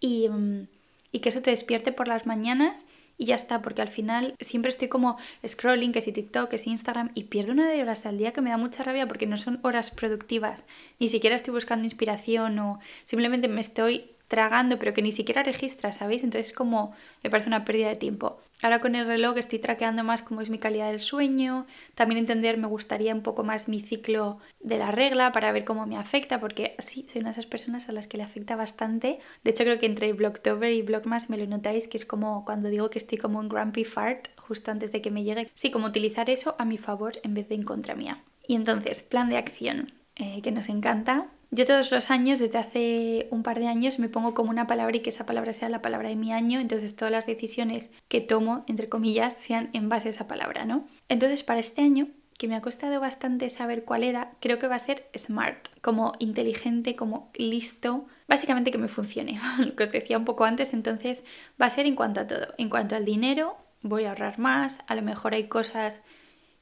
Y, 0.00 0.28
mm, 0.28 0.68
y 1.12 1.20
que 1.20 1.28
eso 1.30 1.42
te 1.42 1.50
despierte 1.50 1.92
por 1.92 2.08
las 2.08 2.26
mañanas 2.26 2.84
y 3.20 3.26
ya 3.26 3.34
está, 3.34 3.60
porque 3.60 3.82
al 3.82 3.88
final 3.88 4.34
siempre 4.40 4.70
estoy 4.70 4.88
como 4.88 5.18
scrolling, 5.46 5.92
que 5.92 6.00
si 6.00 6.10
TikTok, 6.10 6.48
que 6.48 6.56
si 6.56 6.70
Instagram, 6.70 7.10
y 7.14 7.24
pierdo 7.24 7.52
una 7.52 7.68
de 7.68 7.82
horas 7.82 8.06
al 8.06 8.16
día 8.16 8.32
que 8.32 8.40
me 8.40 8.48
da 8.48 8.56
mucha 8.56 8.82
rabia 8.82 9.06
porque 9.08 9.26
no 9.26 9.36
son 9.36 9.60
horas 9.62 9.90
productivas, 9.90 10.64
ni 10.98 11.08
siquiera 11.08 11.36
estoy 11.36 11.52
buscando 11.52 11.84
inspiración 11.84 12.58
o 12.58 12.78
simplemente 13.04 13.46
me 13.48 13.60
estoy 13.60 14.12
tragando, 14.30 14.78
pero 14.78 14.94
que 14.94 15.02
ni 15.02 15.10
siquiera 15.10 15.42
registra, 15.42 15.92
¿sabéis? 15.92 16.22
Entonces 16.22 16.52
como 16.52 16.94
me 17.24 17.30
parece 17.30 17.48
una 17.48 17.64
pérdida 17.64 17.88
de 17.88 17.96
tiempo. 17.96 18.40
Ahora 18.62 18.80
con 18.80 18.94
el 18.94 19.06
reloj 19.06 19.36
estoy 19.38 19.58
traqueando 19.58 20.04
más 20.04 20.22
cómo 20.22 20.40
es 20.40 20.50
mi 20.50 20.58
calidad 20.58 20.88
del 20.88 21.00
sueño, 21.00 21.66
también 21.96 22.18
entender 22.20 22.56
me 22.56 22.68
gustaría 22.68 23.12
un 23.12 23.22
poco 23.22 23.42
más 23.42 23.66
mi 23.66 23.80
ciclo 23.80 24.38
de 24.60 24.78
la 24.78 24.92
regla 24.92 25.32
para 25.32 25.50
ver 25.50 25.64
cómo 25.64 25.84
me 25.84 25.96
afecta, 25.96 26.38
porque 26.38 26.76
sí, 26.78 27.06
soy 27.10 27.22
una 27.22 27.30
de 27.30 27.32
esas 27.32 27.46
personas 27.46 27.88
a 27.88 27.92
las 27.92 28.06
que 28.06 28.18
le 28.18 28.22
afecta 28.22 28.54
bastante. 28.54 29.18
De 29.42 29.50
hecho 29.50 29.64
creo 29.64 29.80
que 29.80 29.86
entre 29.86 30.12
Blocktober 30.12 30.72
y 30.72 30.82
Blockmas 30.82 31.28
me 31.28 31.36
lo 31.36 31.46
notáis, 31.46 31.88
que 31.88 31.96
es 31.96 32.04
como 32.04 32.44
cuando 32.44 32.68
digo 32.68 32.88
que 32.88 32.98
estoy 32.98 33.18
como 33.18 33.40
un 33.40 33.48
grumpy 33.48 33.84
fart 33.84 34.28
justo 34.36 34.70
antes 34.70 34.92
de 34.92 35.02
que 35.02 35.10
me 35.10 35.24
llegue. 35.24 35.50
Sí, 35.54 35.72
como 35.72 35.88
utilizar 35.88 36.30
eso 36.30 36.54
a 36.56 36.64
mi 36.64 36.78
favor 36.78 37.14
en 37.24 37.34
vez 37.34 37.48
de 37.48 37.56
en 37.56 37.64
contra 37.64 37.96
mía. 37.96 38.22
Y 38.46 38.54
entonces, 38.54 39.00
plan 39.00 39.26
de 39.26 39.38
acción, 39.38 39.90
eh, 40.14 40.40
que 40.42 40.52
nos 40.52 40.68
encanta, 40.68 41.28
yo 41.50 41.66
todos 41.66 41.90
los 41.90 42.10
años, 42.10 42.38
desde 42.38 42.58
hace 42.58 43.28
un 43.30 43.42
par 43.42 43.58
de 43.58 43.66
años, 43.66 43.98
me 43.98 44.08
pongo 44.08 44.34
como 44.34 44.50
una 44.50 44.66
palabra 44.66 44.96
y 44.96 45.00
que 45.00 45.10
esa 45.10 45.26
palabra 45.26 45.52
sea 45.52 45.68
la 45.68 45.82
palabra 45.82 46.08
de 46.08 46.16
mi 46.16 46.32
año, 46.32 46.60
entonces 46.60 46.94
todas 46.94 47.10
las 47.10 47.26
decisiones 47.26 47.90
que 48.08 48.20
tomo, 48.20 48.64
entre 48.68 48.88
comillas, 48.88 49.34
sean 49.34 49.70
en 49.72 49.88
base 49.88 50.08
a 50.08 50.10
esa 50.10 50.28
palabra, 50.28 50.64
¿no? 50.64 50.86
Entonces 51.08 51.42
para 51.42 51.60
este 51.60 51.82
año, 51.82 52.08
que 52.38 52.48
me 52.48 52.56
ha 52.56 52.62
costado 52.62 53.00
bastante 53.00 53.50
saber 53.50 53.84
cuál 53.84 54.02
era, 54.02 54.32
creo 54.40 54.58
que 54.58 54.68
va 54.68 54.76
a 54.76 54.78
ser 54.78 55.10
smart, 55.14 55.68
como 55.82 56.14
inteligente, 56.20 56.96
como 56.96 57.30
listo, 57.34 58.06
básicamente 58.28 58.70
que 58.70 58.78
me 58.78 58.88
funcione, 58.88 59.38
lo 59.58 59.74
que 59.74 59.82
os 59.82 59.92
decía 59.92 60.16
un 60.16 60.24
poco 60.24 60.44
antes, 60.44 60.72
entonces 60.72 61.24
va 61.60 61.66
a 61.66 61.70
ser 61.70 61.84
en 61.84 61.96
cuanto 61.96 62.20
a 62.20 62.26
todo, 62.26 62.54
en 62.58 62.70
cuanto 62.70 62.94
al 62.94 63.04
dinero, 63.04 63.56
voy 63.82 64.04
a 64.04 64.10
ahorrar 64.10 64.38
más, 64.38 64.84
a 64.86 64.94
lo 64.94 65.02
mejor 65.02 65.34
hay 65.34 65.48
cosas 65.48 66.02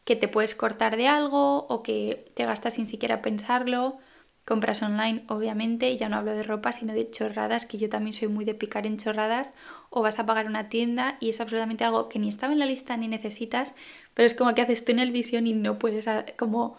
que 0.05 0.17
te 0.17 0.29
puedes 0.29 0.55
cortar 0.55 0.97
de 0.97 1.07
algo 1.07 1.67
o 1.67 1.83
que 1.83 2.33
te 2.35 2.47
gastas 2.47 2.75
sin 2.75 2.89
siquiera 2.89 3.21
pensarlo, 3.21 3.99
compras 4.49 4.83
online, 4.83 5.25
obviamente, 5.29 5.95
ya 5.99 6.09
no 6.09 6.17
hablo 6.17 6.33
de 6.35 6.43
ropa, 6.43 6.73
sino 6.73 6.95
de 6.95 7.11
chorradas, 7.11 7.67
que 7.67 7.77
yo 7.77 7.91
también 7.91 8.15
soy 8.15 8.29
muy 8.29 8.47
de 8.47 8.55
picar 8.55 8.87
en 8.87 8.97
chorradas, 8.97 9.53
o 9.91 10.01
vas 10.01 10.19
a 10.19 10.25
pagar 10.25 10.47
una 10.47 10.71
tienda 10.71 11.19
y 11.21 11.29
es 11.29 11.43
absolutamente 11.43 11.85
algo 11.85 12.09
que 12.09 12.19
ni 12.19 12.31
estaba 12.31 12.55
en 12.55 12.59
la 12.59 12.65
lista 12.65 12.97
ni 12.97 13.09
necesitas, 13.09 13.75
pero 14.15 14.25
es 14.25 14.33
como 14.33 14.55
que 14.55 14.63
haces 14.63 14.87
tú 14.87 14.93
en 14.93 15.01
el 15.01 15.13
visión 15.13 15.47
y 15.47 15.53
no 15.53 15.79
puedes 15.79 16.09
ah, 16.09 16.25
como 16.39 16.79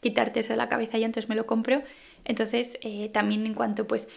quitarte 0.00 0.40
eso 0.40 0.54
de 0.54 0.56
la 0.56 0.70
cabeza 0.70 0.96
y 0.96 1.04
entonces 1.04 1.28
me 1.28 1.34
lo 1.34 1.44
compro. 1.44 1.82
Entonces, 2.24 2.78
eh, 2.80 3.10
también 3.10 3.44
en 3.44 3.52
cuanto 3.52 3.86
pues 3.86 4.08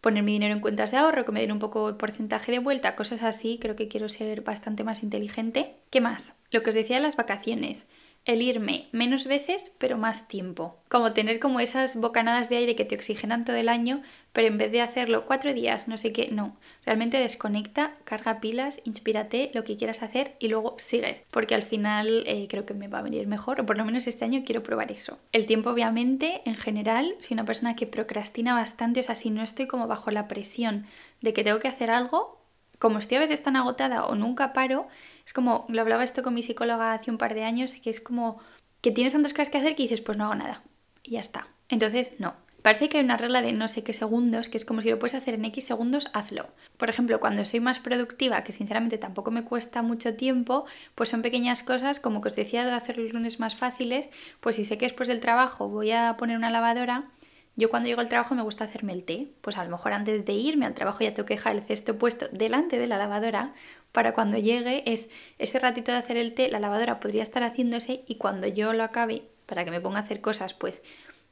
poner 0.00 0.22
mi 0.22 0.34
dinero 0.34 0.54
en 0.54 0.60
cuentas 0.60 0.92
de 0.92 0.98
ahorro, 0.98 1.24
que 1.24 1.32
me 1.32 1.40
den 1.40 1.50
un 1.50 1.58
poco 1.58 1.90
de 1.90 1.98
porcentaje 1.98 2.52
de 2.52 2.60
vuelta, 2.60 2.94
cosas 2.94 3.24
así, 3.24 3.58
creo 3.60 3.74
que 3.74 3.88
quiero 3.88 4.08
ser 4.08 4.42
bastante 4.42 4.84
más 4.84 5.02
inteligente. 5.02 5.74
¿Qué 5.90 6.00
más? 6.00 6.34
Lo 6.52 6.62
que 6.62 6.70
os 6.70 6.76
decía 6.76 6.98
de 6.98 7.02
las 7.02 7.16
vacaciones 7.16 7.86
el 8.24 8.42
irme 8.42 8.88
menos 8.92 9.26
veces 9.26 9.70
pero 9.78 9.98
más 9.98 10.28
tiempo. 10.28 10.76
Como 10.88 11.12
tener 11.12 11.40
como 11.40 11.60
esas 11.60 11.96
bocanadas 11.96 12.48
de 12.48 12.56
aire 12.56 12.76
que 12.76 12.84
te 12.84 12.94
oxigenan 12.94 13.44
todo 13.44 13.56
el 13.56 13.68
año, 13.68 14.02
pero 14.32 14.48
en 14.48 14.58
vez 14.58 14.72
de 14.72 14.80
hacerlo 14.80 15.26
cuatro 15.26 15.52
días, 15.52 15.88
no 15.88 15.98
sé 15.98 16.12
qué, 16.12 16.28
no. 16.30 16.56
Realmente 16.84 17.18
desconecta, 17.18 17.94
carga 18.04 18.40
pilas, 18.40 18.80
inspírate 18.84 19.50
lo 19.54 19.64
que 19.64 19.76
quieras 19.76 20.02
hacer 20.02 20.36
y 20.38 20.48
luego 20.48 20.74
sigues. 20.78 21.22
Porque 21.30 21.54
al 21.54 21.62
final 21.62 22.24
eh, 22.26 22.46
creo 22.48 22.66
que 22.66 22.74
me 22.74 22.88
va 22.88 22.98
a 22.98 23.02
venir 23.02 23.26
mejor, 23.26 23.60
o 23.60 23.66
por 23.66 23.76
lo 23.76 23.84
menos 23.84 24.06
este 24.06 24.24
año 24.24 24.42
quiero 24.44 24.62
probar 24.62 24.90
eso. 24.90 25.18
El 25.32 25.46
tiempo 25.46 25.70
obviamente, 25.70 26.42
en 26.44 26.56
general, 26.56 27.14
si 27.20 27.34
una 27.34 27.44
persona 27.44 27.76
que 27.76 27.86
procrastina 27.86 28.54
bastante, 28.54 29.00
o 29.00 29.02
sea, 29.02 29.14
si 29.16 29.30
no 29.30 29.42
estoy 29.42 29.66
como 29.66 29.86
bajo 29.86 30.10
la 30.10 30.28
presión 30.28 30.86
de 31.20 31.32
que 31.32 31.44
tengo 31.44 31.60
que 31.60 31.68
hacer 31.68 31.90
algo, 31.90 32.40
como 32.78 32.98
estoy 32.98 33.16
a 33.16 33.20
veces 33.20 33.42
tan 33.42 33.56
agotada 33.56 34.04
o 34.04 34.14
nunca 34.14 34.52
paro, 34.52 34.88
es 35.26 35.32
como, 35.32 35.66
lo 35.68 35.80
hablaba 35.80 36.04
esto 36.04 36.22
con 36.22 36.34
mi 36.34 36.42
psicóloga 36.42 36.92
hace 36.92 37.10
un 37.10 37.18
par 37.18 37.34
de 37.34 37.44
años, 37.44 37.74
que 37.74 37.90
es 37.90 38.00
como 38.00 38.40
que 38.80 38.90
tienes 38.90 39.12
tantas 39.12 39.32
cosas 39.32 39.48
que 39.48 39.58
hacer 39.58 39.76
que 39.76 39.84
dices, 39.84 40.00
pues 40.00 40.18
no 40.18 40.24
hago 40.24 40.34
nada. 40.34 40.62
Y 41.02 41.12
ya 41.12 41.20
está. 41.20 41.48
Entonces, 41.68 42.12
no. 42.18 42.34
Parece 42.64 42.88
que 42.88 42.96
hay 42.96 43.04
una 43.04 43.18
regla 43.18 43.42
de 43.42 43.52
no 43.52 43.68
sé 43.68 43.84
qué 43.84 43.92
segundos, 43.92 44.48
que 44.48 44.56
es 44.56 44.64
como 44.64 44.80
si 44.80 44.88
lo 44.88 44.98
puedes 44.98 45.14
hacer 45.14 45.34
en 45.34 45.44
X 45.44 45.66
segundos, 45.66 46.08
hazlo. 46.14 46.48
Por 46.78 46.88
ejemplo, 46.88 47.20
cuando 47.20 47.44
soy 47.44 47.60
más 47.60 47.78
productiva, 47.78 48.42
que 48.42 48.52
sinceramente 48.52 48.96
tampoco 48.96 49.30
me 49.30 49.44
cuesta 49.44 49.82
mucho 49.82 50.16
tiempo, 50.16 50.64
pues 50.94 51.10
son 51.10 51.20
pequeñas 51.20 51.62
cosas, 51.62 52.00
como 52.00 52.22
que 52.22 52.30
os 52.30 52.36
decía 52.36 52.64
de 52.64 52.72
hacer 52.72 52.96
los 52.96 53.12
lunes 53.12 53.38
más 53.38 53.54
fáciles, 53.54 54.08
pues 54.40 54.56
si 54.56 54.64
sé 54.64 54.78
que 54.78 54.86
después 54.86 55.10
del 55.10 55.20
trabajo 55.20 55.68
voy 55.68 55.92
a 55.92 56.16
poner 56.16 56.38
una 56.38 56.48
lavadora, 56.48 57.10
yo 57.56 57.68
cuando 57.68 57.88
llego 57.88 58.00
al 58.00 58.08
trabajo 58.08 58.34
me 58.34 58.42
gusta 58.42 58.64
hacerme 58.64 58.94
el 58.94 59.04
té, 59.04 59.28
pues 59.42 59.58
a 59.58 59.64
lo 59.64 59.70
mejor 59.70 59.92
antes 59.92 60.24
de 60.24 60.32
irme 60.32 60.64
al 60.64 60.74
trabajo 60.74 61.04
ya 61.04 61.12
tengo 61.12 61.26
que 61.26 61.34
dejar 61.34 61.56
el 61.56 61.62
cesto 61.62 61.98
puesto 61.98 62.28
delante 62.32 62.78
de 62.78 62.86
la 62.86 62.96
lavadora 62.96 63.52
para 63.94 64.12
cuando 64.12 64.38
llegue 64.38 64.82
es 64.92 65.08
ese 65.38 65.60
ratito 65.60 65.92
de 65.92 65.98
hacer 65.98 66.16
el 66.16 66.34
té, 66.34 66.50
la 66.50 66.58
lavadora 66.58 66.98
podría 66.98 67.22
estar 67.22 67.44
haciéndose 67.44 68.02
y 68.08 68.16
cuando 68.16 68.48
yo 68.48 68.72
lo 68.72 68.82
acabe, 68.82 69.22
para 69.46 69.64
que 69.64 69.70
me 69.70 69.80
ponga 69.80 70.00
a 70.00 70.02
hacer 70.02 70.20
cosas, 70.20 70.52
pues 70.52 70.82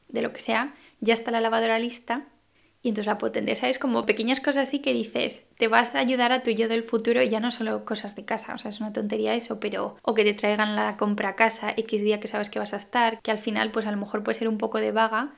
de 0.08 0.22
lo 0.22 0.32
que 0.32 0.38
sea, 0.38 0.72
ya 1.00 1.12
está 1.12 1.32
la 1.32 1.40
lavadora 1.40 1.80
lista 1.80 2.24
y 2.80 2.90
entonces 2.90 3.06
la 3.06 3.18
puedo 3.18 3.32
tender. 3.32 3.56
¿Sabes? 3.56 3.80
Como 3.80 4.06
pequeñas 4.06 4.40
cosas 4.40 4.68
así 4.68 4.78
que 4.78 4.92
dices, 4.92 5.44
te 5.58 5.66
vas 5.66 5.96
a 5.96 5.98
ayudar 5.98 6.30
a 6.30 6.44
tu 6.44 6.52
yo 6.52 6.68
del 6.68 6.84
futuro 6.84 7.20
y 7.20 7.28
ya 7.28 7.40
no 7.40 7.50
solo 7.50 7.84
cosas 7.84 8.14
de 8.14 8.24
casa, 8.24 8.54
o 8.54 8.58
sea, 8.58 8.68
es 8.68 8.78
una 8.78 8.92
tontería 8.92 9.34
eso, 9.34 9.58
pero 9.58 9.96
o 10.02 10.14
que 10.14 10.22
te 10.22 10.32
traigan 10.32 10.76
la 10.76 10.96
compra 10.96 11.30
a 11.30 11.34
casa 11.34 11.74
X 11.76 12.00
día 12.02 12.20
que 12.20 12.28
sabes 12.28 12.48
que 12.48 12.60
vas 12.60 12.74
a 12.74 12.76
estar, 12.76 13.20
que 13.22 13.32
al 13.32 13.38
final 13.38 13.72
pues 13.72 13.86
a 13.86 13.90
lo 13.90 13.96
mejor 13.96 14.22
puede 14.22 14.38
ser 14.38 14.46
un 14.46 14.58
poco 14.58 14.78
de 14.78 14.92
vaga, 14.92 15.34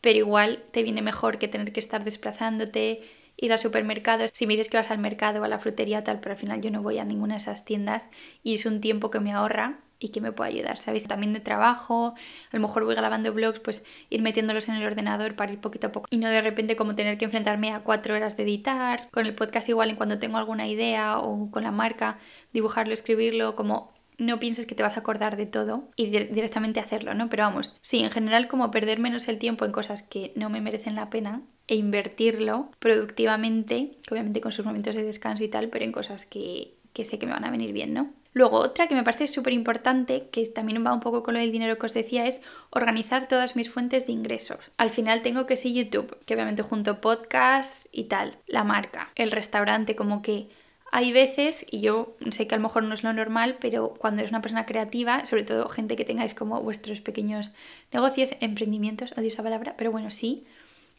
pero 0.00 0.18
igual 0.18 0.64
te 0.70 0.82
viene 0.82 1.02
mejor 1.02 1.36
que 1.36 1.46
tener 1.46 1.74
que 1.74 1.80
estar 1.80 2.04
desplazándote, 2.04 3.02
ir 3.36 3.52
al 3.52 3.58
supermercado. 3.58 4.24
Si 4.32 4.46
me 4.46 4.54
dices 4.54 4.68
que 4.68 4.76
vas 4.76 4.90
al 4.90 4.98
mercado 4.98 5.40
o 5.40 5.44
a 5.44 5.48
la 5.48 5.58
frutería 5.58 6.04
tal, 6.04 6.20
pero 6.20 6.32
al 6.32 6.38
final 6.38 6.60
yo 6.60 6.70
no 6.70 6.82
voy 6.82 6.98
a 6.98 7.04
ninguna 7.04 7.34
de 7.34 7.38
esas 7.38 7.64
tiendas 7.64 8.08
y 8.42 8.54
es 8.54 8.66
un 8.66 8.80
tiempo 8.80 9.10
que 9.10 9.20
me 9.20 9.32
ahorra 9.32 9.80
y 9.98 10.08
que 10.08 10.20
me 10.20 10.32
puede 10.32 10.50
ayudar, 10.50 10.76
¿sabes? 10.76 11.04
También 11.04 11.32
de 11.32 11.40
trabajo, 11.40 12.14
a 12.50 12.56
lo 12.56 12.60
mejor 12.60 12.84
voy 12.84 12.94
grabando 12.94 13.32
blogs, 13.32 13.60
pues 13.60 13.84
ir 14.10 14.22
metiéndolos 14.22 14.68
en 14.68 14.74
el 14.74 14.84
ordenador 14.84 15.34
para 15.34 15.52
ir 15.52 15.60
poquito 15.60 15.86
a 15.86 15.92
poco 15.92 16.08
y 16.10 16.18
no 16.18 16.28
de 16.28 16.42
repente 16.42 16.76
como 16.76 16.94
tener 16.94 17.16
que 17.16 17.24
enfrentarme 17.24 17.72
a 17.72 17.80
cuatro 17.80 18.14
horas 18.14 18.36
de 18.36 18.42
editar, 18.42 19.08
con 19.10 19.24
el 19.26 19.34
podcast 19.34 19.68
igual 19.68 19.90
en 19.90 19.96
cuando 19.96 20.18
tengo 20.18 20.36
alguna 20.36 20.66
idea 20.66 21.18
o 21.18 21.50
con 21.50 21.62
la 21.62 21.70
marca, 21.70 22.18
dibujarlo, 22.52 22.92
escribirlo, 22.92 23.56
como 23.56 23.94
no 24.18 24.38
pienses 24.38 24.66
que 24.66 24.74
te 24.74 24.82
vas 24.82 24.96
a 24.96 25.00
acordar 25.00 25.36
de 25.36 25.46
todo 25.46 25.88
y 25.96 26.06
directamente 26.06 26.80
hacerlo, 26.80 27.14
¿no? 27.14 27.28
Pero 27.28 27.44
vamos, 27.44 27.78
sí, 27.80 28.00
en 28.00 28.10
general 28.10 28.46
como 28.48 28.70
perder 28.70 28.98
menos 28.98 29.26
el 29.28 29.38
tiempo 29.38 29.64
en 29.64 29.72
cosas 29.72 30.02
que 30.02 30.32
no 30.36 30.50
me 30.50 30.60
merecen 30.60 30.94
la 30.94 31.10
pena 31.10 31.42
e 31.66 31.76
invertirlo 31.76 32.70
productivamente, 32.78 33.96
obviamente 34.10 34.40
con 34.40 34.52
sus 34.52 34.64
momentos 34.64 34.94
de 34.94 35.02
descanso 35.02 35.44
y 35.44 35.48
tal, 35.48 35.68
pero 35.68 35.84
en 35.84 35.92
cosas 35.92 36.26
que, 36.26 36.74
que 36.92 37.04
sé 37.04 37.18
que 37.18 37.26
me 37.26 37.32
van 37.32 37.44
a 37.44 37.50
venir 37.50 37.72
bien, 37.72 37.94
¿no? 37.94 38.10
Luego, 38.34 38.58
otra 38.58 38.88
que 38.88 38.96
me 38.96 39.04
parece 39.04 39.28
súper 39.28 39.52
importante, 39.52 40.28
que 40.32 40.44
también 40.46 40.84
va 40.84 40.92
un 40.92 40.98
poco 40.98 41.22
con 41.22 41.34
lo 41.34 41.40
del 41.40 41.52
dinero 41.52 41.78
que 41.78 41.86
os 41.86 41.94
decía, 41.94 42.26
es 42.26 42.40
organizar 42.70 43.28
todas 43.28 43.54
mis 43.54 43.70
fuentes 43.70 44.06
de 44.06 44.12
ingresos. 44.12 44.58
Al 44.76 44.90
final 44.90 45.22
tengo 45.22 45.46
que 45.46 45.54
ser 45.54 45.72
YouTube, 45.72 46.18
que 46.26 46.34
obviamente 46.34 46.62
junto 46.62 47.00
podcasts 47.00 47.88
y 47.92 48.04
tal, 48.04 48.36
la 48.48 48.64
marca, 48.64 49.08
el 49.14 49.30
restaurante, 49.30 49.94
como 49.94 50.20
que 50.20 50.48
hay 50.90 51.12
veces, 51.12 51.64
y 51.70 51.80
yo 51.80 52.16
sé 52.30 52.48
que 52.48 52.56
a 52.56 52.58
lo 52.58 52.62
mejor 52.64 52.82
no 52.82 52.94
es 52.94 53.04
lo 53.04 53.12
normal, 53.12 53.56
pero 53.60 53.94
cuando 53.94 54.20
eres 54.20 54.32
una 54.32 54.42
persona 54.42 54.66
creativa, 54.66 55.24
sobre 55.26 55.44
todo 55.44 55.68
gente 55.68 55.94
que 55.94 56.04
tengáis 56.04 56.34
como 56.34 56.60
vuestros 56.60 57.00
pequeños 57.00 57.52
negocios, 57.92 58.34
emprendimientos, 58.40 59.12
odio 59.16 59.28
esa 59.28 59.42
palabra, 59.44 59.74
pero 59.76 59.92
bueno, 59.92 60.10
sí, 60.10 60.44